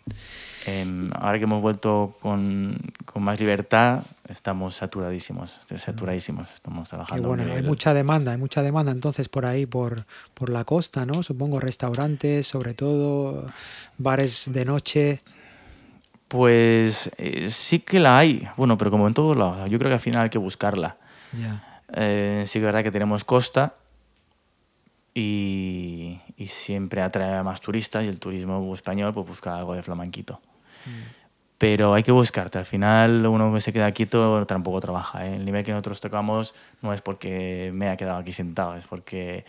Em, 0.66 1.12
ahora 1.14 1.38
que 1.38 1.44
hemos 1.44 1.62
vuelto 1.62 2.16
con, 2.20 2.76
con, 3.04 3.22
más 3.22 3.38
libertad, 3.38 4.02
estamos 4.28 4.74
saturadísimos, 4.74 5.60
saturadísimos, 5.76 6.52
estamos 6.52 6.88
trabajando. 6.88 7.22
Qué 7.22 7.36
bueno, 7.36 7.54
hay 7.54 7.62
mucha 7.62 7.94
demanda, 7.94 8.32
hay 8.32 8.38
mucha 8.38 8.62
demanda 8.62 8.90
entonces 8.90 9.28
por 9.28 9.46
ahí, 9.46 9.64
por, 9.64 10.06
por 10.34 10.50
la 10.50 10.64
costa, 10.64 11.06
¿no? 11.06 11.22
Supongo 11.22 11.60
restaurantes, 11.60 12.48
sobre 12.48 12.74
todo, 12.74 13.46
bares 13.96 14.50
de 14.52 14.64
noche. 14.64 15.20
Pues 16.26 17.08
eh, 17.16 17.48
sí 17.48 17.78
que 17.78 18.00
la 18.00 18.18
hay, 18.18 18.48
bueno, 18.56 18.76
pero 18.76 18.90
como 18.90 19.06
en 19.06 19.14
todos 19.14 19.36
lados, 19.36 19.70
yo 19.70 19.78
creo 19.78 19.88
que 19.88 19.94
al 19.94 20.00
final 20.00 20.24
hay 20.24 20.30
que 20.30 20.38
buscarla. 20.38 20.96
Eh, 21.92 22.42
sí 22.44 22.54
que 22.54 22.58
es 22.58 22.64
verdad 22.64 22.82
que 22.82 22.90
tenemos 22.90 23.22
costa, 23.22 23.74
y, 25.16 26.20
siempre 26.46 27.00
atrae 27.00 27.36
a 27.36 27.42
más 27.42 27.60
turistas 27.60 28.04
y 28.04 28.08
el 28.08 28.20
turismo 28.20 28.72
español 28.74 29.14
pues 29.14 29.26
busca 29.26 29.56
algo 29.56 29.74
de 29.74 29.82
flamanquito. 29.82 30.40
Mm. 30.84 30.90
Pero 31.58 31.94
hay 31.94 32.02
que 32.02 32.12
buscarte. 32.12 32.58
Al 32.58 32.66
final, 32.66 33.26
uno 33.26 33.52
que 33.54 33.62
se 33.62 33.72
queda 33.72 33.90
quieto 33.92 34.44
tampoco 34.44 34.78
trabaja. 34.80 35.26
¿eh? 35.26 35.36
El 35.36 35.46
nivel 35.46 35.64
que 35.64 35.72
nosotros 35.72 36.00
tocamos 36.00 36.54
no 36.82 36.92
es 36.92 37.00
porque 37.00 37.70
me 37.72 37.86
haya 37.86 37.96
quedado 37.96 38.18
aquí 38.18 38.32
sentado, 38.32 38.76
es 38.76 38.86
porque 38.86 39.46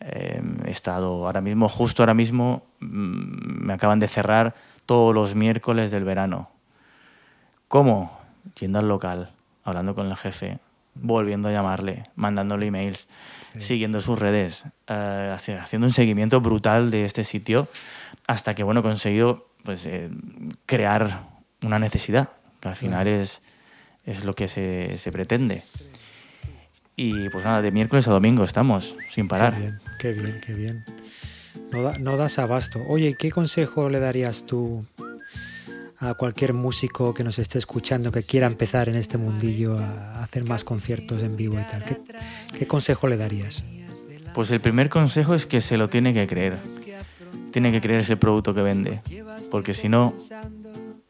eh, 0.00 0.42
he 0.66 0.70
estado 0.70 1.24
ahora 1.24 1.40
mismo, 1.40 1.70
justo 1.70 2.02
ahora 2.02 2.12
mismo, 2.12 2.66
mm, 2.80 3.64
me 3.66 3.72
acaban 3.72 3.98
de 3.98 4.08
cerrar 4.08 4.54
todos 4.84 5.14
los 5.14 5.34
miércoles 5.34 5.90
del 5.90 6.04
verano. 6.04 6.50
¿Cómo? 7.68 8.20
Yendo 8.60 8.80
al 8.80 8.88
local, 8.88 9.30
hablando 9.64 9.94
con 9.94 10.06
el 10.06 10.16
jefe, 10.16 10.58
volviendo 11.00 11.48
a 11.48 11.52
llamarle, 11.52 12.04
mandándole 12.14 12.66
emails, 12.66 13.08
siguiendo 13.58 14.00
sus 14.00 14.18
redes, 14.18 14.64
eh, 14.86 15.36
haciendo 15.60 15.86
un 15.86 15.92
seguimiento 15.92 16.40
brutal 16.40 16.90
de 16.90 17.04
este 17.04 17.24
sitio 17.24 17.68
hasta 18.26 18.54
que, 18.54 18.62
bueno, 18.62 18.80
he 18.80 18.82
conseguido 18.82 19.48
pues, 19.62 19.86
eh, 19.86 20.10
crear 20.66 21.28
una 21.62 21.78
necesidad, 21.78 22.30
que 22.60 22.68
al 22.68 22.74
final 22.74 23.06
es, 23.06 23.42
es 24.04 24.24
lo 24.24 24.34
que 24.34 24.48
se, 24.48 24.96
se, 24.96 25.12
pretende. 25.12 25.64
Y 26.96 27.28
pues 27.28 27.44
nada, 27.44 27.62
de 27.62 27.70
miércoles 27.70 28.08
a 28.08 28.12
domingo 28.12 28.44
estamos, 28.44 28.96
sin 29.10 29.28
parar. 29.28 29.54
Qué 29.54 29.60
bien, 29.60 29.80
qué 29.98 30.12
bien, 30.12 30.40
qué 30.44 30.52
bien. 30.54 30.84
No, 31.70 31.92
no 31.98 32.16
das 32.16 32.38
abasto. 32.38 32.82
Oye, 32.86 33.16
¿qué 33.18 33.30
consejo 33.30 33.88
le 33.88 34.00
darías 34.00 34.46
tú 34.46 34.84
a 35.98 36.14
cualquier 36.14 36.52
músico 36.52 37.14
que 37.14 37.24
nos 37.24 37.38
esté 37.38 37.58
escuchando 37.58 38.12
que 38.12 38.22
quiera 38.22 38.46
empezar 38.46 38.88
en 38.88 38.96
este 38.96 39.18
mundillo 39.18 39.78
a 39.78 40.22
hacer 40.22 40.44
más 40.44 40.64
conciertos 40.64 41.22
en 41.22 41.36
vivo 41.36 41.58
y 41.60 41.64
tal? 41.64 41.84
¿Qué, 42.58 42.66
consejo 42.66 43.06
le 43.06 43.16
darías? 43.16 43.62
Pues 44.34 44.50
el 44.50 44.60
primer 44.60 44.88
consejo 44.88 45.34
es 45.34 45.46
que 45.46 45.60
se 45.60 45.76
lo 45.76 45.88
tiene 45.88 46.12
que 46.12 46.26
creer. 46.26 46.58
Tiene 47.50 47.72
que 47.72 47.80
creer 47.80 48.00
ese 48.00 48.16
producto 48.16 48.54
que 48.54 48.62
vende. 48.62 49.00
Porque 49.50 49.72
si 49.72 49.88
no, 49.88 50.14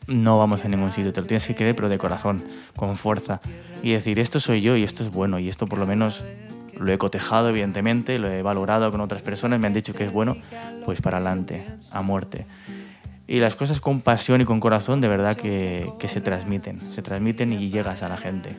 no 0.07 0.39
vamos 0.39 0.65
a 0.65 0.69
ningún 0.69 0.93
sitio. 0.93 1.13
Te 1.13 1.21
lo 1.21 1.27
tienes 1.27 1.47
que 1.47 1.55
creer, 1.55 1.75
pero 1.75 1.89
de 1.89 1.99
corazón, 1.99 2.45
con 2.77 2.97
fuerza. 2.97 3.41
Y 3.83 3.93
decir, 3.93 4.21
esto 4.21 4.39
soy 4.39 4.61
yo 4.61 4.77
y 4.77 4.85
esto 4.85 5.03
es 5.03 5.11
bueno. 5.11 5.39
Y 5.41 5.49
esto 5.49 5.67
por 5.67 5.81
lo 5.81 5.87
menos 5.87 6.25
lo 6.79 6.93
he 6.93 6.99
cotejado, 6.99 7.49
evidentemente, 7.49 8.19
lo 8.19 8.31
he 8.31 8.43
valorado 8.43 8.91
con 8.91 9.01
otras 9.01 9.23
personas, 9.23 9.59
me 9.59 9.67
han 9.67 9.73
dicho 9.73 9.95
que 9.95 10.05
es 10.05 10.13
bueno, 10.13 10.37
pues 10.85 11.01
para 11.01 11.17
adelante, 11.17 11.65
a 11.93 12.03
muerte. 12.03 12.47
Y 13.29 13.41
las 13.41 13.57
cosas 13.57 13.81
con 13.81 14.01
pasión 14.01 14.41
y 14.41 14.45
con 14.45 14.61
corazón 14.61 15.01
de 15.01 15.09
verdad 15.09 15.37
que, 15.37 15.93
que 15.99 16.09
se 16.09 16.21
transmiten, 16.21 16.81
se 16.81 17.03
transmiten 17.03 17.53
y 17.53 17.71
llegas 17.71 18.03
a 18.03 18.09
la 18.09 18.17
gente. 18.17 18.57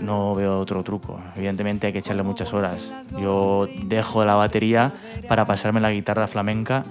No 0.00 0.34
veo 0.34 0.58
otro 0.58 0.82
truco. 0.82 1.20
Evidentemente 1.36 1.86
hay 1.86 1.92
que 1.92 2.00
echarle 2.00 2.22
muchas 2.22 2.52
horas. 2.52 2.92
Yo 3.20 3.68
dejo 3.84 4.24
la 4.24 4.34
batería 4.34 4.92
para 5.28 5.46
pasarme 5.46 5.80
la 5.80 5.90
guitarra 5.90 6.26
flamenca 6.26 6.82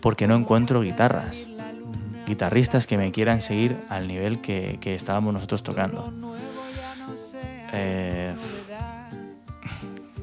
porque 0.00 0.26
no 0.26 0.34
encuentro 0.34 0.80
guitarras. 0.80 1.48
Guitarristas 2.26 2.86
que 2.86 2.96
me 2.96 3.10
quieran 3.10 3.40
seguir 3.40 3.76
al 3.88 4.06
nivel 4.06 4.40
que, 4.40 4.78
que 4.80 4.94
estábamos 4.94 5.34
nosotros 5.34 5.62
tocando. 5.62 6.12
Eh, 7.72 8.34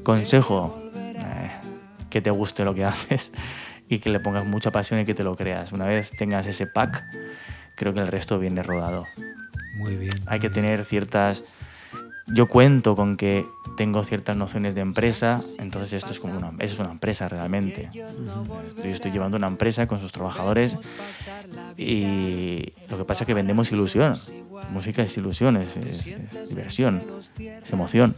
consejo, 0.03 0.81
eh, 0.95 1.51
que 2.09 2.21
te 2.21 2.31
guste 2.31 2.63
lo 2.63 2.73
que 2.73 2.85
haces 2.85 3.31
y 3.89 3.99
que 3.99 4.09
le 4.09 4.19
pongas 4.19 4.45
mucha 4.45 4.71
pasión 4.71 4.99
y 4.99 5.05
que 5.05 5.13
te 5.13 5.23
lo 5.23 5.35
creas. 5.35 5.71
Una 5.71 5.85
vez 5.85 6.11
tengas 6.11 6.47
ese 6.47 6.67
pack, 6.67 7.03
creo 7.75 7.93
que 7.93 7.99
el 7.99 8.07
resto 8.07 8.39
viene 8.39 8.63
rodado. 8.63 9.05
Muy 9.75 9.95
bien. 9.95 10.13
Hay 10.25 10.39
que 10.39 10.49
tener 10.49 10.83
ciertas... 10.83 11.43
Yo 12.29 12.47
cuento 12.47 12.93
con 12.93 13.15
que 13.15 13.45
tengo 13.77 14.03
ciertas 14.03 14.35
nociones 14.35 14.75
de 14.75 14.81
empresa, 14.81 15.39
entonces 15.59 15.93
esto 15.93 16.11
es 16.11 16.19
como 16.19 16.35
una, 16.37 16.51
es 16.59 16.77
una 16.77 16.91
empresa 16.91 17.29
realmente. 17.29 17.89
Yo 17.93 18.89
estoy 18.89 19.11
llevando 19.11 19.37
una 19.37 19.47
empresa 19.47 19.87
con 19.87 20.01
sus 20.01 20.11
trabajadores 20.11 20.77
y 21.77 22.73
lo 22.89 22.97
que 22.97 23.05
pasa 23.05 23.23
es 23.23 23.27
que 23.27 23.33
vendemos 23.33 23.71
ilusión. 23.71 24.19
Música 24.71 25.03
es 25.03 25.15
ilusión, 25.15 25.55
es, 25.55 25.79
diversión, 26.49 27.01
es 27.39 27.71
emoción. 27.71 28.13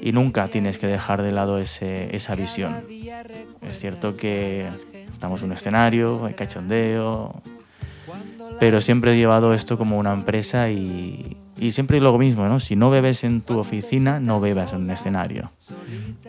Y 0.00 0.12
nunca 0.12 0.48
tienes 0.48 0.78
que 0.78 0.86
dejar 0.86 1.22
de 1.22 1.32
lado 1.32 1.58
esa 1.58 2.34
visión. 2.34 2.84
Es 3.60 3.78
cierto 3.78 4.16
que 4.16 4.68
estamos 5.12 5.40
en 5.40 5.46
un 5.46 5.52
escenario, 5.52 6.24
hay 6.24 6.34
cachondeo, 6.34 7.42
pero 8.58 8.80
siempre 8.80 9.14
he 9.14 9.16
llevado 9.16 9.54
esto 9.54 9.78
como 9.78 9.98
una 9.98 10.12
empresa 10.12 10.70
y, 10.70 11.36
y 11.58 11.70
siempre 11.70 12.00
lo 12.00 12.16
mismo, 12.18 12.46
¿no? 12.48 12.58
Si 12.58 12.76
no 12.76 12.90
bebes 12.90 13.24
en 13.24 13.40
tu 13.40 13.58
oficina, 13.58 14.20
no 14.20 14.40
bebas 14.40 14.72
en 14.72 14.82
un 14.82 14.90
escenario. 14.90 15.52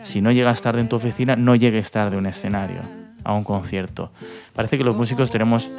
Si 0.02 0.20
no 0.20 0.30
llegas 0.30 0.62
tarde 0.62 0.80
en 0.80 0.88
tu 0.88 0.96
oficina, 0.96 1.36
no 1.36 1.54
llegues 1.54 1.90
tarde 1.90 2.16
a 2.16 2.18
un 2.18 2.26
escenario, 2.26 2.80
a 3.24 3.34
un 3.34 3.44
concierto. 3.44 4.12
Parece 4.52 4.78
que 4.78 4.84
los 4.84 4.96
músicos 4.96 5.30
tenemos 5.30 5.70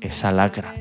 esa 0.00 0.32
lacra, 0.32 0.74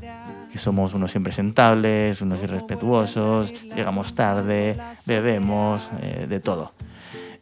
somos 0.60 0.94
unos 0.94 1.16
impresentables, 1.16 2.22
unos 2.22 2.44
irrespetuosos, 2.44 3.54
llegamos 3.76 4.14
tarde, 4.14 4.78
bebemos, 5.06 5.90
eh, 6.02 6.26
de 6.30 6.40
todo. 6.40 6.74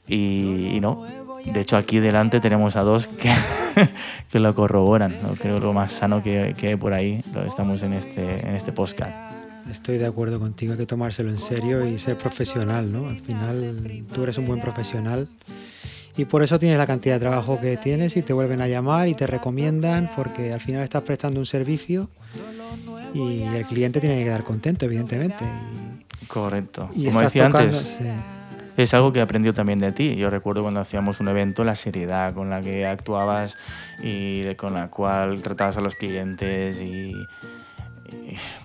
Y, 0.08 0.69
y 0.73 0.80
no, 0.80 1.06
de 1.53 1.62
hecho, 1.62 1.77
aquí 1.77 1.99
delante 1.99 2.39
tenemos 2.39 2.75
a 2.75 2.82
dos 2.82 3.08
que, 3.08 3.32
que 4.30 4.39
lo 4.39 4.53
corroboran. 4.53 5.15
¿no? 5.21 5.36
Creo 5.36 5.60
lo 5.60 5.73
más 5.73 5.93
sano 5.93 6.21
que, 6.21 6.56
que, 6.58 6.69
hay 6.69 6.75
por 6.75 6.93
ahí 6.93 7.23
lo 7.34 7.45
estamos 7.45 7.84
en 7.84 7.93
este, 7.93 8.47
en 8.47 8.56
este 8.56 8.71
podcast. 8.71 9.13
Estoy 9.69 9.97
de 9.97 10.06
acuerdo 10.06 10.39
contigo, 10.39 10.73
hay 10.73 10.77
que 10.77 10.86
tomárselo 10.86 11.30
en 11.30 11.38
serio 11.38 11.86
y 11.86 11.99
ser 11.99 12.17
profesional, 12.17 12.91
¿no? 12.91 13.10
Al 13.10 13.19
final 13.19 14.06
tú 14.13 14.23
eres 14.23 14.38
un 14.38 14.45
buen 14.45 14.62
profesional 14.62 15.27
y 16.15 16.23
por 16.23 16.41
eso 16.41 16.58
tienes 16.58 16.77
la 16.77 16.88
cantidad 16.88 17.15
de 17.15 17.19
trabajo 17.19 17.60
que 17.60 17.75
tienes 17.75 18.15
y 18.15 18.21
te 18.21 18.32
vuelven 18.32 18.62
a 18.62 18.67
llamar 18.67 19.10
y 19.10 19.13
te 19.13 19.27
recomiendan 19.27 20.10
porque 20.15 20.53
al 20.53 20.62
final 20.62 20.84
estás 20.84 21.03
prestando 21.03 21.39
un 21.39 21.45
servicio 21.45 22.10
y 23.13 23.43
el 23.43 23.65
cliente 23.65 24.00
tiene 24.00 24.17
que 24.17 24.24
quedar 24.26 24.43
contento, 24.43 24.86
evidentemente. 24.86 25.46
Correcto. 26.28 26.89
Como 27.06 27.22
decía 27.22 27.46
antes, 27.46 28.00
es 28.76 28.93
algo 28.93 29.12
que 29.12 29.20
he 29.20 29.22
aprendido 29.22 29.54
también 29.54 29.80
de 29.80 29.91
ti. 29.91 30.15
Yo 30.15 30.30
recuerdo 30.30 30.62
cuando 30.62 30.80
hacíamos 30.80 31.20
un 31.20 31.30
evento, 31.30 31.63
la 31.63 31.76
seriedad 31.76 32.34
con 32.34 32.50
la 32.50 32.62
que 32.62 32.86
actuabas 32.86 33.58
y 34.04 34.54
con 34.56 34.74
la 34.74 34.89
cual 34.89 35.41
tratabas 35.41 35.78
a 35.78 35.82
los 35.82 35.96
clientes 35.96 36.80
y, 36.82 37.13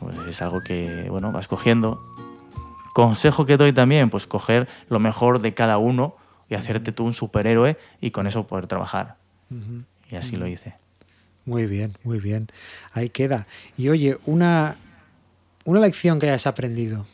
pues 0.01 0.19
es 0.29 0.43
algo 0.43 0.61
que, 0.61 1.07
bueno, 1.09 1.33
vas 1.33 1.49
cogiendo. 1.49 2.03
Consejo 2.95 3.47
que 3.47 3.57
doy 3.57 3.73
también, 3.73 4.11
pues 4.11 4.27
coger 4.27 4.69
lo 4.89 4.99
mejor 4.99 5.41
de 5.41 5.55
cada 5.55 5.79
uno 5.79 6.17
y 6.51 6.57
hacerte 6.57 6.93
tú 6.93 7.05
un 7.05 7.15
superhéroe 7.15 7.79
y 8.01 8.11
con 8.11 8.27
eso 8.27 8.47
poder 8.47 8.67
trabajar. 8.67 9.17
Y 10.11 10.17
así 10.17 10.37
lo 10.37 10.47
hice. 10.47 10.75
Muy 11.45 11.67
bien, 11.67 11.93
muy 12.05 12.21
bien. 12.21 12.49
Ahí 12.93 13.09
queda. 13.09 13.47
Y 13.77 13.89
oye, 13.89 14.19
una, 14.27 14.77
una 15.65 15.81
lección 15.81 16.19
que 16.19 16.27
hayas 16.29 16.47
aprendido, 16.47 17.07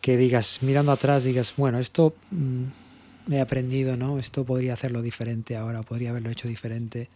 que 0.00 0.16
digas, 0.16 0.58
mirando 0.62 0.92
atrás, 0.92 1.24
digas, 1.24 1.54
bueno, 1.56 1.78
esto 1.78 2.14
mm, 2.30 3.32
he 3.32 3.40
aprendido, 3.40 3.96
¿no? 3.96 4.18
Esto 4.18 4.44
podría 4.44 4.74
hacerlo 4.74 5.02
diferente 5.02 5.56
ahora, 5.56 5.82
podría 5.82 6.10
haberlo 6.10 6.30
hecho 6.30 6.48
diferente. 6.48 7.08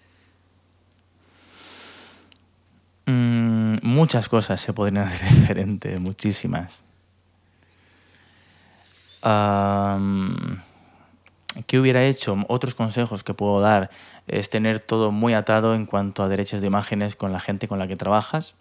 Mm, 3.06 3.76
muchas 3.82 4.28
cosas 4.28 4.60
se 4.60 4.72
podrían 4.72 5.04
hacer 5.04 5.28
diferente, 5.34 5.98
muchísimas. 5.98 6.82
¿Qué 11.66 11.78
hubiera 11.78 12.04
hecho? 12.04 12.36
Otros 12.48 12.74
consejos 12.74 13.24
que 13.24 13.34
puedo 13.34 13.60
dar 13.60 13.90
es 14.26 14.50
tener 14.50 14.80
todo 14.80 15.10
muy 15.10 15.34
atado 15.34 15.74
en 15.74 15.86
cuanto 15.86 16.22
a 16.22 16.28
derechos 16.28 16.60
de 16.60 16.66
imágenes 16.66 17.16
con 17.16 17.32
la 17.32 17.40
gente 17.40 17.68
con 17.68 17.78
la 17.78 17.88
que 17.88 17.96
trabajas. 17.96 18.54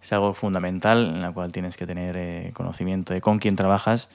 Es 0.00 0.12
algo 0.12 0.34
fundamental 0.34 1.06
en 1.06 1.22
la 1.22 1.32
cual 1.32 1.50
tienes 1.50 1.76
que 1.76 1.84
tener 1.84 2.16
eh, 2.16 2.52
conocimiento 2.54 3.12
de 3.12 3.20
con 3.20 3.40
quién 3.40 3.56
trabajas 3.56 4.08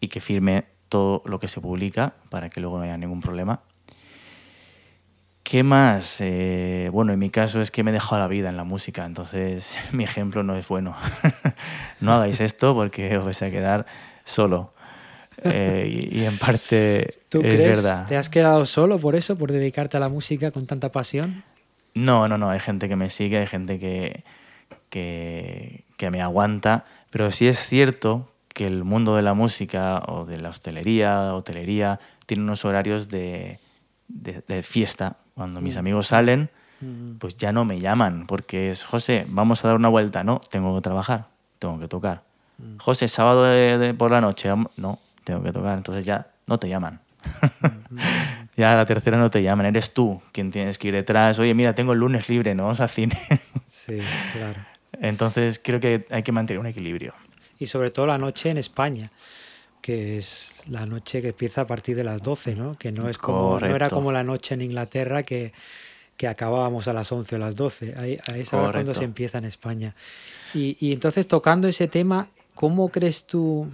y 0.00 0.08
que 0.08 0.20
firme 0.20 0.64
todo 0.88 1.20
lo 1.26 1.38
que 1.38 1.48
se 1.48 1.60
publica 1.60 2.14
para 2.30 2.48
que 2.48 2.60
luego 2.60 2.78
no 2.78 2.84
haya 2.84 2.96
ningún 2.96 3.20
problema. 3.20 3.60
¿Qué 5.42 5.62
más? 5.62 6.16
Eh, 6.20 6.88
bueno, 6.92 7.12
en 7.12 7.18
mi 7.18 7.30
caso 7.30 7.60
es 7.60 7.70
que 7.70 7.84
me 7.84 7.90
he 7.90 7.94
dejado 7.94 8.20
la 8.20 8.26
vida 8.26 8.48
en 8.48 8.56
la 8.56 8.64
música, 8.64 9.04
entonces 9.04 9.78
mi 9.92 10.04
ejemplo 10.04 10.42
no 10.42 10.56
es 10.56 10.66
bueno. 10.68 10.96
no 12.00 12.14
hagáis 12.14 12.40
esto 12.40 12.74
porque 12.74 13.16
os 13.16 13.24
vais 13.24 13.42
a 13.42 13.50
quedar 13.50 13.86
solo. 14.24 14.72
Eh, 15.42 16.08
y, 16.12 16.24
en 16.24 16.38
parte 16.38 17.18
¿Tú 17.28 17.40
es 17.42 17.54
crees, 17.54 17.82
verdad. 17.82 18.06
¿Te 18.06 18.16
has 18.16 18.30
quedado 18.30 18.66
solo 18.66 18.98
por 18.98 19.16
eso, 19.16 19.36
por 19.36 19.52
dedicarte 19.52 19.96
a 19.96 20.00
la 20.00 20.08
música 20.08 20.50
con 20.50 20.66
tanta 20.66 20.90
pasión? 20.90 21.42
No, 21.94 22.28
no, 22.28 22.38
no. 22.38 22.50
Hay 22.50 22.60
gente 22.60 22.88
que 22.88 22.96
me 22.96 23.10
sigue, 23.10 23.38
hay 23.38 23.46
gente 23.46 23.78
que, 23.78 24.24
que, 24.88 26.10
me 26.10 26.22
aguanta. 26.22 26.84
Pero 27.10 27.30
sí 27.30 27.48
es 27.48 27.58
cierto 27.58 28.30
que 28.48 28.66
el 28.66 28.84
mundo 28.84 29.16
de 29.16 29.22
la 29.22 29.34
música 29.34 30.02
o 30.06 30.24
de 30.24 30.38
la 30.38 30.50
hostelería, 30.50 31.34
hotelería, 31.34 32.00
tiene 32.26 32.42
unos 32.42 32.64
horarios 32.64 33.08
de, 33.08 33.60
de, 34.08 34.62
fiesta. 34.62 35.16
Cuando 35.34 35.60
mis 35.60 35.76
mm. 35.76 35.78
amigos 35.78 36.06
salen, 36.08 36.50
mm. 36.80 37.16
pues 37.18 37.36
ya 37.36 37.52
no 37.52 37.64
me 37.64 37.78
llaman 37.78 38.26
porque 38.26 38.70
es, 38.70 38.84
José, 38.84 39.26
vamos 39.28 39.64
a 39.64 39.68
dar 39.68 39.76
una 39.76 39.88
vuelta. 39.88 40.24
No, 40.24 40.40
tengo 40.50 40.74
que 40.74 40.80
trabajar, 40.80 41.26
tengo 41.58 41.78
que 41.78 41.88
tocar. 41.88 42.22
Mm. 42.58 42.78
José, 42.78 43.08
sábado 43.08 43.44
por 43.96 44.10
la 44.10 44.20
noche, 44.20 44.50
no, 44.76 44.98
tengo 45.26 45.42
que 45.42 45.52
tocar. 45.52 45.76
Entonces 45.76 46.06
ya 46.06 46.28
no 46.46 46.56
te 46.56 46.68
llaman. 46.68 47.00
ya 48.56 48.72
a 48.72 48.76
la 48.76 48.86
tercera 48.86 49.18
no 49.18 49.28
te 49.28 49.42
llaman, 49.42 49.66
eres 49.66 49.92
tú 49.92 50.22
quien 50.32 50.52
tienes 50.52 50.78
que 50.78 50.88
ir 50.88 50.94
detrás. 50.94 51.38
Oye, 51.40 51.52
mira, 51.52 51.74
tengo 51.74 51.92
el 51.92 51.98
lunes 51.98 52.28
libre, 52.28 52.54
no 52.54 52.62
vamos 52.62 52.80
al 52.80 52.88
cine. 52.88 53.18
sí, 53.68 53.98
claro. 54.32 54.60
Entonces 55.00 55.60
creo 55.62 55.80
que 55.80 56.06
hay 56.10 56.22
que 56.22 56.32
mantener 56.32 56.60
un 56.60 56.66
equilibrio. 56.66 57.12
Y 57.58 57.66
sobre 57.66 57.90
todo 57.90 58.06
la 58.06 58.18
noche 58.18 58.50
en 58.50 58.58
España, 58.58 59.10
que 59.82 60.16
es 60.16 60.62
la 60.68 60.86
noche 60.86 61.20
que 61.20 61.28
empieza 61.28 61.62
a 61.62 61.66
partir 61.66 61.96
de 61.96 62.04
las 62.04 62.22
12, 62.22 62.54
¿no? 62.54 62.78
Que 62.78 62.92
no, 62.92 63.08
es 63.08 63.18
como, 63.18 63.58
no 63.58 63.74
era 63.74 63.90
como 63.90 64.12
la 64.12 64.22
noche 64.22 64.54
en 64.54 64.62
Inglaterra 64.62 65.24
que, 65.24 65.52
que 66.16 66.28
acabábamos 66.28 66.86
a 66.86 66.92
las 66.92 67.10
11 67.10 67.34
o 67.34 67.38
las 67.38 67.56
12. 67.56 67.94
Ahí, 67.96 68.18
ahí 68.28 68.42
es 68.42 68.50
cuando 68.50 68.94
se 68.94 69.04
empieza 69.04 69.38
en 69.38 69.44
España. 69.44 69.94
Y, 70.54 70.76
y 70.78 70.92
entonces 70.92 71.26
tocando 71.26 71.66
ese 71.66 71.88
tema, 71.88 72.28
¿cómo 72.54 72.90
crees 72.90 73.26
tú 73.26 73.68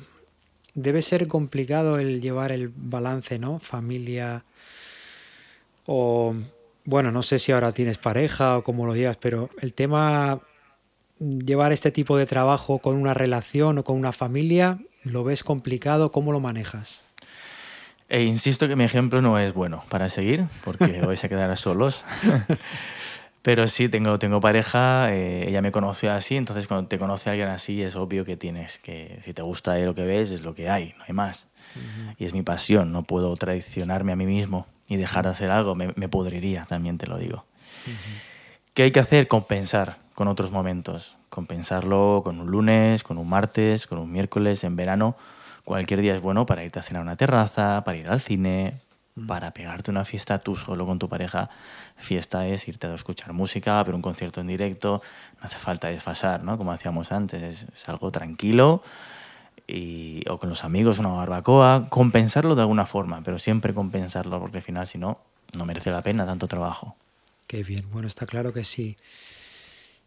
debe 0.74 1.02
ser 1.02 1.28
complicado 1.28 1.98
el 1.98 2.20
llevar 2.20 2.52
el 2.52 2.72
balance, 2.74 3.38
¿no? 3.38 3.58
Familia 3.58 4.44
o, 5.86 6.34
bueno, 6.84 7.10
no 7.10 7.22
sé 7.22 7.38
si 7.38 7.52
ahora 7.52 7.72
tienes 7.72 7.98
pareja 7.98 8.58
o 8.58 8.64
cómo 8.64 8.86
lo 8.86 8.92
digas, 8.92 9.16
pero 9.16 9.50
el 9.60 9.74
tema 9.74 10.40
llevar 11.18 11.72
este 11.72 11.90
tipo 11.90 12.16
de 12.16 12.26
trabajo 12.26 12.78
con 12.78 12.96
una 12.96 13.14
relación 13.14 13.78
o 13.78 13.84
con 13.84 13.96
una 13.96 14.12
familia, 14.12 14.78
¿lo 15.04 15.24
ves 15.24 15.44
complicado? 15.44 16.12
¿Cómo 16.12 16.32
lo 16.32 16.40
manejas? 16.40 17.04
E 18.08 18.22
insisto 18.22 18.68
que 18.68 18.76
mi 18.76 18.84
ejemplo 18.84 19.22
no 19.22 19.38
es 19.38 19.54
bueno 19.54 19.84
para 19.88 20.08
seguir, 20.08 20.46
porque 20.64 21.00
vais 21.06 21.22
a 21.24 21.28
quedar 21.28 21.56
solos. 21.56 22.04
Pero 23.42 23.66
sí, 23.66 23.88
tengo, 23.88 24.18
tengo 24.20 24.40
pareja, 24.40 25.12
eh, 25.12 25.48
ella 25.48 25.62
me 25.62 25.72
conoció 25.72 26.12
así, 26.12 26.36
entonces 26.36 26.68
cuando 26.68 26.88
te 26.88 26.98
conoce 26.98 27.28
alguien 27.28 27.48
así 27.48 27.82
es 27.82 27.96
obvio 27.96 28.24
que 28.24 28.36
tienes 28.36 28.78
que, 28.78 29.18
si 29.24 29.34
te 29.34 29.42
gusta 29.42 29.76
lo 29.78 29.96
que 29.96 30.04
ves, 30.04 30.30
es 30.30 30.42
lo 30.42 30.54
que 30.54 30.70
hay, 30.70 30.94
no 30.98 31.04
hay 31.08 31.14
más. 31.14 31.48
Y 32.18 32.24
es 32.24 32.34
mi 32.34 32.42
pasión, 32.42 32.92
no 32.92 33.02
puedo 33.02 33.34
traicionarme 33.36 34.12
a 34.12 34.16
mí 34.16 34.26
mismo 34.26 34.66
y 34.86 34.96
dejar 34.96 35.24
de 35.24 35.30
hacer 35.30 35.50
algo, 35.50 35.74
me, 35.74 35.92
me 35.96 36.08
pudriría, 36.08 36.66
también 36.68 36.98
te 36.98 37.06
lo 37.06 37.18
digo. 37.18 37.44
¿Qué 38.74 38.84
hay 38.84 38.92
que 38.92 39.00
hacer? 39.00 39.26
Compensar 39.26 39.98
con 40.14 40.28
otros 40.28 40.52
momentos, 40.52 41.16
compensarlo 41.28 42.20
con 42.22 42.40
un 42.40 42.50
lunes, 42.50 43.02
con 43.02 43.18
un 43.18 43.28
martes, 43.28 43.86
con 43.86 43.98
un 43.98 44.12
miércoles, 44.12 44.62
en 44.64 44.76
verano. 44.76 45.16
Cualquier 45.64 46.00
día 46.00 46.14
es 46.14 46.20
bueno 46.20 46.46
para 46.46 46.64
irte 46.64 46.78
a 46.78 46.82
cenar 46.82 47.00
a 47.00 47.04
una 47.04 47.16
terraza, 47.16 47.82
para 47.84 47.98
ir 47.98 48.08
al 48.08 48.20
cine, 48.20 48.80
para 49.26 49.52
pegarte 49.52 49.90
una 49.90 50.04
fiesta 50.04 50.38
tú 50.38 50.56
solo 50.56 50.86
con 50.86 50.98
tu 50.98 51.08
pareja. 51.08 51.50
Fiesta 51.96 52.46
es 52.46 52.66
irte 52.68 52.86
a 52.86 52.94
escuchar 52.94 53.32
música, 53.32 53.82
ver 53.82 53.94
un 53.94 54.02
concierto 54.02 54.40
en 54.40 54.46
directo, 54.46 55.02
no 55.38 55.40
hace 55.42 55.56
falta 55.56 55.88
desfasar, 55.88 56.42
¿no? 56.42 56.56
Como 56.56 56.72
hacíamos 56.72 57.12
antes, 57.12 57.42
es, 57.42 57.88
algo 57.88 58.10
tranquilo. 58.10 58.82
Y, 59.66 60.22
o 60.28 60.38
con 60.38 60.48
los 60.48 60.64
amigos 60.64 60.98
una 60.98 61.10
barbacoa, 61.10 61.88
compensarlo 61.88 62.54
de 62.54 62.62
alguna 62.62 62.84
forma, 62.84 63.22
pero 63.22 63.38
siempre 63.38 63.72
compensarlo, 63.72 64.40
porque 64.40 64.58
al 64.58 64.62
final 64.62 64.86
si 64.86 64.98
no, 64.98 65.20
no 65.56 65.64
merece 65.64 65.90
la 65.90 66.02
pena 66.02 66.26
tanto 66.26 66.48
trabajo. 66.48 66.96
Qué 67.46 67.62
bien, 67.62 67.86
bueno, 67.92 68.08
está 68.08 68.26
claro 68.26 68.52
que 68.52 68.64
sí. 68.64 68.96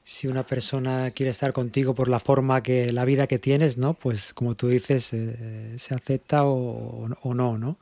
Si 0.04 0.28
una 0.28 0.44
persona 0.44 1.10
quiere 1.12 1.32
estar 1.32 1.54
contigo 1.54 1.96
por 1.96 2.10
la 2.10 2.20
forma 2.20 2.62
que 2.62 2.91
la 2.91 3.06
vida 3.06 3.28
que 3.28 3.39
tienes, 3.39 3.78
¿no? 3.78 3.94
Pues 3.94 4.34
como 4.34 4.56
tú 4.56 4.68
dices, 4.68 5.13
eh, 5.13 5.76
se 5.78 5.96
acepta 5.96 6.44
o, 6.44 7.10
o 7.22 7.34
no, 7.34 7.58
¿no? 7.58 7.78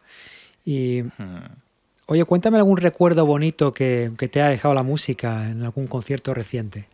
Y, 0.66 1.04
oye, 2.08 2.24
cuéntame 2.26 2.58
algún 2.58 2.78
recuerdo 2.78 3.26
bonito 3.26 3.74
que, 3.74 4.12
te 4.32 4.42
ha 4.42 4.50
dejado 4.50 4.74
la 4.74 4.84
música 4.84 5.50
en 5.50 5.64
algún 5.64 5.88
concierto 5.88 6.34
reciente. 6.34 6.88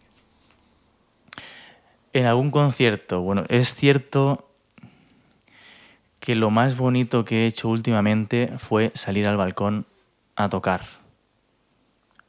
En 2.13 2.25
algún 2.25 2.49
concierto, 2.49 3.21
bueno, 3.21 3.45
es 3.49 3.75
cierto 3.75 4.49
que 6.19 6.35
lo 6.35 6.49
más 6.49 6.75
bonito 6.75 7.23
que 7.23 7.43
he 7.43 7.47
hecho 7.47 7.69
últimamente 7.69 8.53
fue 8.57 8.91
salir 8.95 9.27
al 9.27 9.37
balcón 9.37 9.85
a 10.35 10.49
tocar. 10.49 10.85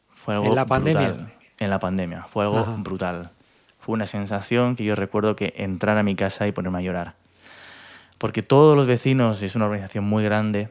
Fue 0.09 0.35
algo 0.35 0.47
¿En 0.47 0.55
la 0.55 0.67
pandemia? 0.67 1.33
En 1.59 1.71
la 1.71 1.79
pandemia, 1.79 2.25
fue 2.25 2.45
algo 2.45 2.65
brutal. 2.79 3.31
Fue 3.79 3.95
una 3.95 4.07
sensación 4.07 4.77
que 4.77 4.85
yo 4.85 4.95
recuerdo 4.95 5.35
que 5.35 5.55
entrar 5.57 5.97
a 5.97 6.03
mi 6.03 6.15
casa 6.15 6.47
y 6.47 6.53
ponerme 6.53 6.79
a 6.79 6.83
llorar. 6.83 7.15
Porque 8.19 8.43
todos 8.43 8.77
los 8.77 8.87
vecinos, 8.87 9.41
es 9.41 9.57
una 9.57 9.65
organización 9.65 10.05
muy 10.05 10.23
grande, 10.23 10.69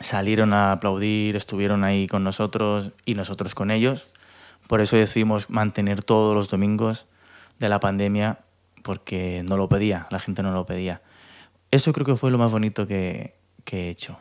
salieron 0.00 0.52
a 0.52 0.72
aplaudir, 0.72 1.36
estuvieron 1.36 1.84
ahí 1.84 2.06
con 2.06 2.24
nosotros 2.24 2.92
y 3.04 3.14
nosotros 3.14 3.54
con 3.54 3.70
ellos. 3.70 4.08
Por 4.66 4.80
eso 4.80 4.96
decidimos 4.96 5.48
mantener 5.50 6.02
todos 6.02 6.34
los 6.34 6.48
domingos 6.48 7.06
de 7.58 7.68
la 7.68 7.80
pandemia 7.80 8.40
porque 8.82 9.42
no 9.48 9.56
lo 9.56 9.68
pedía, 9.68 10.06
la 10.10 10.18
gente 10.18 10.42
no 10.42 10.52
lo 10.52 10.66
pedía. 10.66 11.02
Eso 11.70 11.92
creo 11.92 12.06
que 12.06 12.16
fue 12.16 12.30
lo 12.30 12.38
más 12.38 12.52
bonito 12.52 12.86
que, 12.86 13.34
he 13.70 13.88
hecho. 13.88 14.18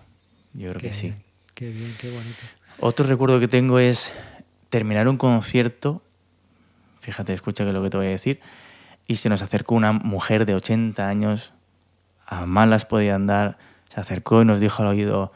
Yo 0.53 0.69
creo 0.69 0.81
que 0.81 0.93
sí. 0.93 1.13
Qué 1.53 1.69
bien, 1.69 1.93
qué 1.99 2.09
bonito. 2.09 2.39
Otro 2.79 3.05
recuerdo 3.05 3.39
que 3.39 3.47
tengo 3.47 3.79
es 3.79 4.11
terminar 4.69 5.07
un 5.07 5.17
concierto, 5.17 6.01
fíjate, 6.99 7.33
escucha 7.33 7.63
que 7.63 7.71
lo 7.71 7.83
que 7.83 7.89
te 7.89 7.97
voy 7.97 8.07
a 8.07 8.09
decir, 8.09 8.39
y 9.07 9.17
se 9.17 9.29
nos 9.29 9.41
acercó 9.41 9.75
una 9.75 9.93
mujer 9.93 10.45
de 10.45 10.55
80 10.55 11.07
años, 11.07 11.53
a 12.25 12.45
malas 12.45 12.85
podía 12.85 13.15
andar, 13.15 13.57
se 13.93 13.99
acercó 13.99 14.41
y 14.41 14.45
nos 14.45 14.59
dijo 14.59 14.81
al 14.81 14.89
oído, 14.89 15.31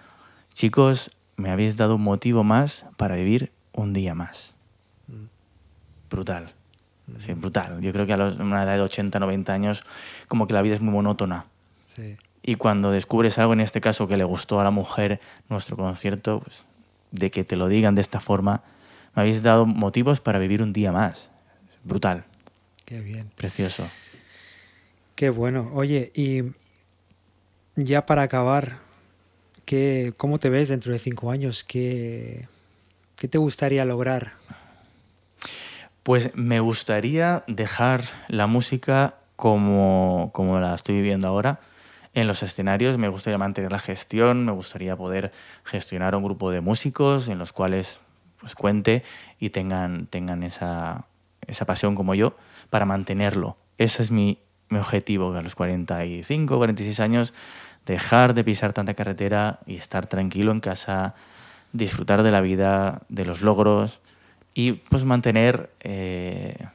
Chicos, 0.60 1.12
me 1.38 1.52
habéis 1.52 1.78
dado 1.78 1.96
un 1.96 2.02
motivo 2.02 2.44
más 2.44 2.86
para 2.98 3.16
vivir 3.16 3.54
un 3.72 3.94
día 3.94 4.14
más. 4.14 4.56
Mm. 5.08 5.28
Brutal. 6.10 6.52
Sí, 7.18 7.32
brutal. 7.32 7.80
Yo 7.80 7.94
creo 7.94 8.06
que 8.06 8.12
a 8.12 8.18
una 8.18 8.64
edad 8.64 8.76
de 8.76 8.82
80, 8.82 9.20
90 9.20 9.54
años, 9.54 9.86
como 10.28 10.48
que 10.48 10.54
la 10.54 10.62
vida 10.62 10.74
es 10.74 10.82
muy 10.82 10.94
monótona. 10.94 11.46
Y 12.44 12.56
cuando 12.56 12.92
descubres 12.92 13.40
algo, 13.40 13.54
en 13.54 13.62
este 13.62 13.80
caso, 13.80 14.10
que 14.10 14.18
le 14.18 14.26
gustó 14.26 14.60
a 14.60 14.66
la 14.66 14.70
mujer 14.70 15.22
nuestro 15.48 15.78
concierto, 15.78 16.42
pues, 16.42 16.66
de 17.12 17.32
que 17.32 17.46
te 17.46 17.56
lo 17.56 17.70
digan 17.70 17.96
de 17.96 18.02
esta 18.02 18.20
forma, 18.20 18.62
me 19.16 19.22
habéis 19.22 19.42
dado 19.42 19.66
motivos 19.66 20.20
para 20.20 20.40
vivir 20.40 20.62
un 20.62 20.74
día 20.74 20.92
más. 20.92 21.32
Brutal. 21.86 22.26
Qué 22.84 23.00
bien. 23.00 23.32
Precioso. 23.38 23.88
Qué 25.16 25.30
bueno. 25.30 25.72
Oye, 25.74 26.12
y 26.14 26.52
ya 27.78 28.06
para 28.06 28.24
acabar, 28.24 28.89
¿Cómo 30.18 30.40
te 30.40 30.50
ves 30.50 30.70
dentro 30.70 30.92
de 30.92 31.00
cinco 31.00 31.30
años? 31.30 31.64
¿Qué, 31.64 32.48
¿Qué 33.16 33.28
te 33.28 33.38
gustaría 33.38 33.86
lograr? 33.86 34.34
Pues 36.02 36.32
me 36.34 36.60
gustaría 36.60 37.44
dejar 37.48 38.02
la 38.30 38.48
música 38.48 39.16
como, 39.36 40.32
como 40.34 40.60
la 40.60 40.74
estoy 40.74 40.96
viviendo 40.96 41.28
ahora, 41.28 41.60
en 42.16 42.28
los 42.28 42.42
escenarios, 42.42 42.98
me 42.98 43.10
gustaría 43.10 43.38
mantener 43.38 43.72
la 43.72 43.78
gestión, 43.78 44.44
me 44.44 44.52
gustaría 44.52 44.96
poder 44.96 45.32
gestionar 45.64 46.16
un 46.16 46.24
grupo 46.24 46.50
de 46.50 46.62
músicos 46.62 47.28
en 47.28 47.38
los 47.38 47.54
cuales 47.54 48.00
pues 48.40 48.56
cuente 48.56 49.04
y 49.40 49.52
tengan, 49.52 50.08
tengan 50.08 50.42
esa, 50.42 51.06
esa 51.46 51.66
pasión 51.66 51.94
como 51.94 52.16
yo 52.16 52.36
para 52.72 52.86
mantenerlo. 52.86 53.58
Ese 53.78 54.02
es 54.02 54.10
mi, 54.10 54.40
mi 54.70 54.80
objetivo 54.80 55.34
a 55.36 55.42
los 55.42 55.54
45, 55.56 56.58
46 56.58 57.00
años, 57.00 57.34
dejar 57.86 58.34
de 58.34 58.44
pisar 58.44 58.74
tanta 58.74 58.94
carretera 58.94 59.60
y 59.66 59.76
estar 59.76 60.08
tranquilo 60.08 60.52
en 60.52 60.60
casa, 60.60 61.16
disfrutar 61.74 62.24
de 62.24 62.32
la 62.32 62.42
vida, 62.42 63.02
de 63.10 63.26
los 63.26 63.42
logros 63.42 64.00
y 64.54 64.74
pues 64.74 65.06
mantener 65.06 65.72
eh, 65.80 66.68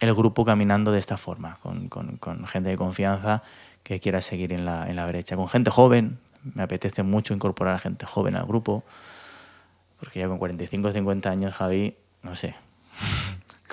el 0.00 0.14
grupo 0.14 0.44
caminando 0.44 0.92
de 0.92 0.98
esta 0.98 1.16
forma, 1.16 1.58
con, 1.62 1.88
con, 1.88 2.16
con, 2.18 2.46
gente 2.46 2.70
de 2.70 2.76
confianza 2.76 3.42
que 3.82 4.00
quiera 4.00 4.20
seguir 4.20 4.52
en 4.52 4.64
la, 4.64 4.88
en 4.88 4.96
la 4.96 5.06
brecha, 5.06 5.36
con 5.36 5.48
gente 5.48 5.70
joven. 5.70 6.18
Me 6.54 6.62
apetece 6.62 7.02
mucho 7.02 7.32
incorporar 7.32 7.74
a 7.74 7.78
gente 7.78 8.04
joven 8.04 8.36
al 8.36 8.44
grupo, 8.44 8.84
porque 9.98 10.20
ya 10.20 10.28
con 10.28 10.38
45 10.38 10.88
o 10.88 10.92
50 10.92 11.30
años, 11.30 11.54
Javi, 11.54 11.96
no 12.22 12.34
sé, 12.34 12.54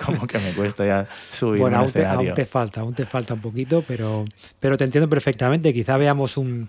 como 0.04 0.26
que 0.26 0.38
me 0.38 0.52
cuesta 0.52 0.84
ya 0.86 1.06
subir 1.32 1.60
bueno, 1.60 1.78
aún 1.78 1.92
te, 1.92 2.04
aún 2.06 2.34
te, 2.34 2.46
falta, 2.46 2.80
aún 2.82 2.94
te 2.94 3.06
falta 3.06 3.34
un 3.34 3.40
poquito, 3.40 3.82
pero, 3.86 4.24
pero 4.60 4.76
te 4.76 4.84
entiendo 4.84 5.08
perfectamente. 5.08 5.72
Quizá 5.72 5.96
veamos 5.96 6.36
un, 6.36 6.68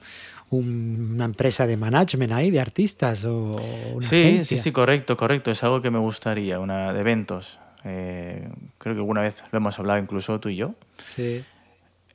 un, 0.50 1.12
una 1.16 1.26
empresa 1.26 1.66
de 1.68 1.78
management 1.78 2.32
ahí, 2.32 2.52
de 2.52 2.60
artistas 2.60 3.26
o 3.26 3.52
una 3.94 4.08
Sí, 4.08 4.16
agencia. 4.22 4.58
sí, 4.58 4.64
sí, 4.64 4.72
correcto, 4.72 5.18
correcto. 5.18 5.52
Es 5.52 5.64
algo 5.64 5.82
que 5.82 5.90
me 5.92 6.00
gustaría, 6.00 6.60
una 6.60 6.94
de 6.94 7.00
eventos. 7.00 7.60
Eh, 7.86 8.48
creo 8.78 8.96
que 8.96 9.00
alguna 9.02 9.22
vez 9.22 9.44
lo 9.52 9.58
hemos 9.58 9.78
hablado 9.80 10.00
incluso 10.00 10.40
tú 10.40 10.50
y 10.50 10.56
yo. 10.56 10.74
Sí. 11.06 11.44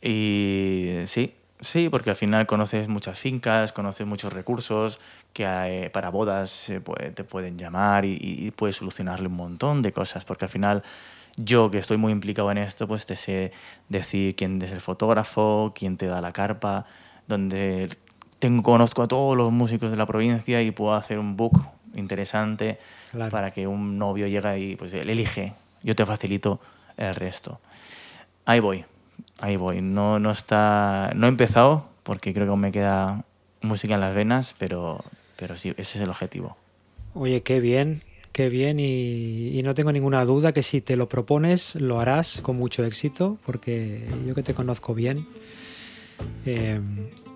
Y 0.00 1.02
sí, 1.06 1.34
sí, 1.60 1.88
porque 1.90 2.10
al 2.10 2.16
final 2.16 2.46
conoces 2.46 2.88
muchas 2.88 3.18
fincas, 3.18 3.72
conoces 3.72 4.06
muchos 4.06 4.32
recursos 4.32 5.00
que 5.38 5.46
hay, 5.46 5.88
para 5.90 6.10
bodas 6.10 6.68
eh, 6.68 6.80
te 7.14 7.22
pueden 7.22 7.56
llamar 7.56 8.04
y, 8.04 8.18
y, 8.20 8.50
puedes 8.50 8.74
solucionarle 8.74 9.28
un 9.28 9.36
montón 9.36 9.82
de 9.82 9.92
cosas, 9.92 10.24
porque 10.24 10.46
al 10.46 10.48
final 10.48 10.82
yo 11.36 11.70
que 11.70 11.78
estoy 11.78 11.96
muy 11.96 12.10
implicado 12.10 12.50
en 12.50 12.58
esto, 12.58 12.88
pues 12.88 13.06
te 13.06 13.14
sé 13.14 13.52
decir 13.88 14.34
quién 14.34 14.60
es 14.60 14.72
el 14.72 14.80
fotógrafo, 14.80 15.72
quién 15.76 15.96
te 15.96 16.06
da 16.06 16.20
la 16.20 16.32
carpa, 16.32 16.86
donde 17.28 17.88
tengo, 18.40 18.64
conozco 18.64 19.02
a 19.02 19.06
todos 19.06 19.36
los 19.36 19.52
músicos 19.52 19.92
de 19.92 19.96
la 19.96 20.06
provincia 20.06 20.60
y 20.60 20.72
puedo 20.72 20.94
hacer 20.94 21.20
un 21.20 21.36
book 21.36 21.62
interesante 21.94 22.80
Claro. 23.12 23.30
para 23.30 23.52
que 23.52 23.68
un 23.68 23.96
novio 23.96 24.26
llegue 24.26 24.58
y 24.58 24.76
pues 24.76 24.92
él 24.92 25.08
elige, 25.08 25.54
yo 25.84 25.94
te 25.94 26.04
facilito 26.04 26.60
el 26.96 27.14
resto. 27.14 27.60
Ahí 28.44 28.58
voy, 28.58 28.84
ahí 29.40 29.56
voy. 29.56 29.80
No, 29.82 30.18
no, 30.18 30.32
está, 30.32 31.12
no 31.14 31.26
he 31.26 31.30
empezado 31.30 31.86
porque 32.02 32.34
creo 32.34 32.46
que 32.46 32.50
aún 32.50 32.60
me 32.60 32.72
queda 32.72 33.24
música 33.60 33.94
en 33.94 34.00
las 34.00 34.14
venas, 34.14 34.54
pero, 34.58 35.04
pero 35.38 35.56
sí, 35.56 35.70
ese 35.76 35.98
es 35.98 36.02
el 36.02 36.10
objetivo. 36.10 36.56
Oye, 37.14 37.42
qué 37.42 37.60
bien, 37.60 38.02
qué 38.32 38.48
bien 38.48 38.78
y, 38.80 39.60
no 39.62 39.74
tengo 39.74 39.92
ninguna 39.92 40.24
duda 40.24 40.52
que 40.52 40.62
si 40.62 40.80
te 40.80 40.96
lo 40.96 41.08
propones 41.08 41.76
lo 41.76 42.00
harás 42.00 42.40
con 42.42 42.56
mucho 42.56 42.84
éxito 42.84 43.38
porque 43.46 44.04
yo 44.26 44.34
que 44.34 44.42
te 44.42 44.54
conozco 44.54 44.94
bien, 44.94 45.26
eh, 46.44 46.80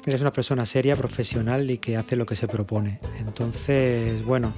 eres 0.05 0.21
una 0.21 0.33
persona 0.33 0.67
seria, 0.67 0.97
profesional 0.97 1.71
y 1.71 1.79
que 1.79 1.97
hace 1.97 2.17
lo 2.17 2.27
que 2.27 2.35
se 2.35 2.49
propone. 2.49 2.99
Entonces, 3.21 4.25
bueno, 4.25 4.53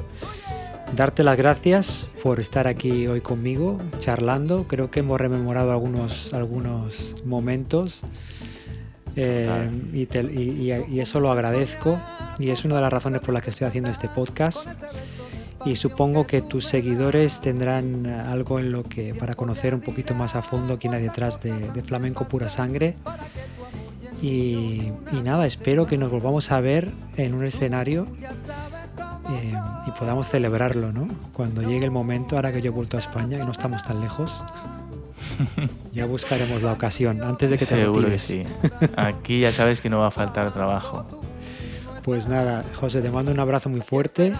darte 0.96 1.22
las 1.22 1.36
gracias 1.36 2.08
por 2.22 2.40
estar 2.40 2.66
aquí 2.66 3.06
hoy 3.06 3.20
conmigo 3.20 3.78
charlando. 3.98 4.66
Creo 4.68 4.90
que 4.90 5.00
hemos 5.00 5.20
rememorado 5.20 5.72
algunos, 5.72 6.32
algunos 6.32 7.16
momentos. 7.26 8.00
Eh, 9.16 9.70
y, 9.92 10.98
eso 11.00 11.20
lo 11.20 11.30
agradezco 11.30 12.00
y 12.38 12.50
es 12.50 12.64
una 12.64 12.76
de 12.76 12.80
las 12.80 12.92
razones 12.92 13.20
por 13.20 13.32
las 13.32 13.42
que 13.42 13.50
estoy 13.50 13.66
haciendo 13.66 13.90
este 13.90 14.08
podcast. 14.08 14.68
Y 15.64 15.76
supongo 15.76 16.26
que 16.26 16.42
tus 16.42 16.66
seguidores 16.66 17.40
tendrán 17.40 18.06
algo 18.06 18.58
en 18.58 18.70
lo 18.70 18.82
que 18.82 19.14
para 19.14 19.34
conocer 19.34 19.74
un 19.74 19.80
poquito 19.80 20.14
más 20.14 20.34
a 20.34 20.42
fondo 20.42 20.78
quién 20.78 20.92
hay 20.92 21.02
detrás 21.02 21.40
de, 21.42 21.82
flamenco 21.82 22.28
pura 22.28 22.48
sangre. 22.48 22.96
Y, 24.20 24.92
y, 25.12 25.22
nada 25.22 25.46
espero 25.46 25.86
que 25.86 25.98
nos 25.98 26.10
volvamos 26.10 26.50
a 26.50 26.60
ver 26.60 26.90
en 27.16 27.34
un 27.34 27.44
escenario 27.44 28.06
eh, 29.30 29.54
y 29.86 29.90
podamos 29.92 30.28
celebrarlo 30.28 30.92
¿no? 30.92 31.08
cuando 31.32 31.62
llegue 31.62 31.84
el 31.84 31.90
momento 31.90 32.36
ahora 32.36 32.52
que 32.52 32.60
yo 32.60 32.68
he 32.68 32.74
vuelto 32.74 32.96
a 32.96 33.00
España 33.00 33.38
y 33.38 33.44
no 33.44 33.52
estamos 33.52 33.82
tan 33.84 34.00
lejos 34.00 34.42
ya 35.92 36.06
buscaremos 36.06 36.62
la 36.62 36.72
ocasión 36.72 37.22
antes 37.22 37.50
de 37.50 37.58
que 37.58 37.66
te 37.66 37.74
Seguro 37.76 38.00
retires. 38.08 38.22
que 38.22 38.44
sí. 38.44 38.88
Aquí 38.96 39.40
ya 39.40 39.52
sabes 39.52 39.80
que 39.80 39.88
no 39.90 39.98
va 40.00 40.08
a 40.08 40.10
faltar 40.10 40.52
trabajo. 40.52 41.04
Pues 42.02 42.28
nada, 42.28 42.64
José, 42.74 43.00
te 43.00 43.10
mando 43.10 43.32
un 43.32 43.40
abrazo 43.40 43.68
muy 43.70 43.80
fuerte 43.80 44.32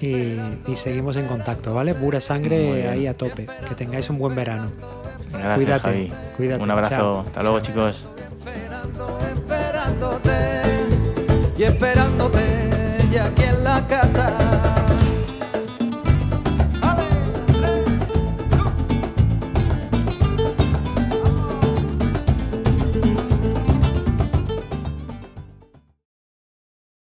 y, 0.00 0.36
y 0.66 0.76
seguimos 0.76 1.16
en 1.16 1.26
contacto, 1.26 1.72
¿vale? 1.74 1.94
Pura 1.94 2.20
sangre 2.20 2.88
ahí 2.88 3.06
a 3.06 3.16
tope. 3.16 3.46
Que 3.68 3.74
tengáis 3.74 4.10
un 4.10 4.18
buen 4.18 4.34
verano. 4.34 4.70
Gracias, 5.30 5.54
cuídate, 5.56 5.88
Javi. 5.88 6.12
cuídate. 6.36 6.62
Un 6.62 6.70
abrazo. 6.70 6.90
Chao. 6.96 7.20
Hasta 7.20 7.42
luego, 7.42 7.60
Chao. 7.60 7.66
chicos. 7.66 8.06
Esperando, 8.44 9.18
esperándote 9.34 10.30
y 11.56 11.62
esperándote. 11.62 12.64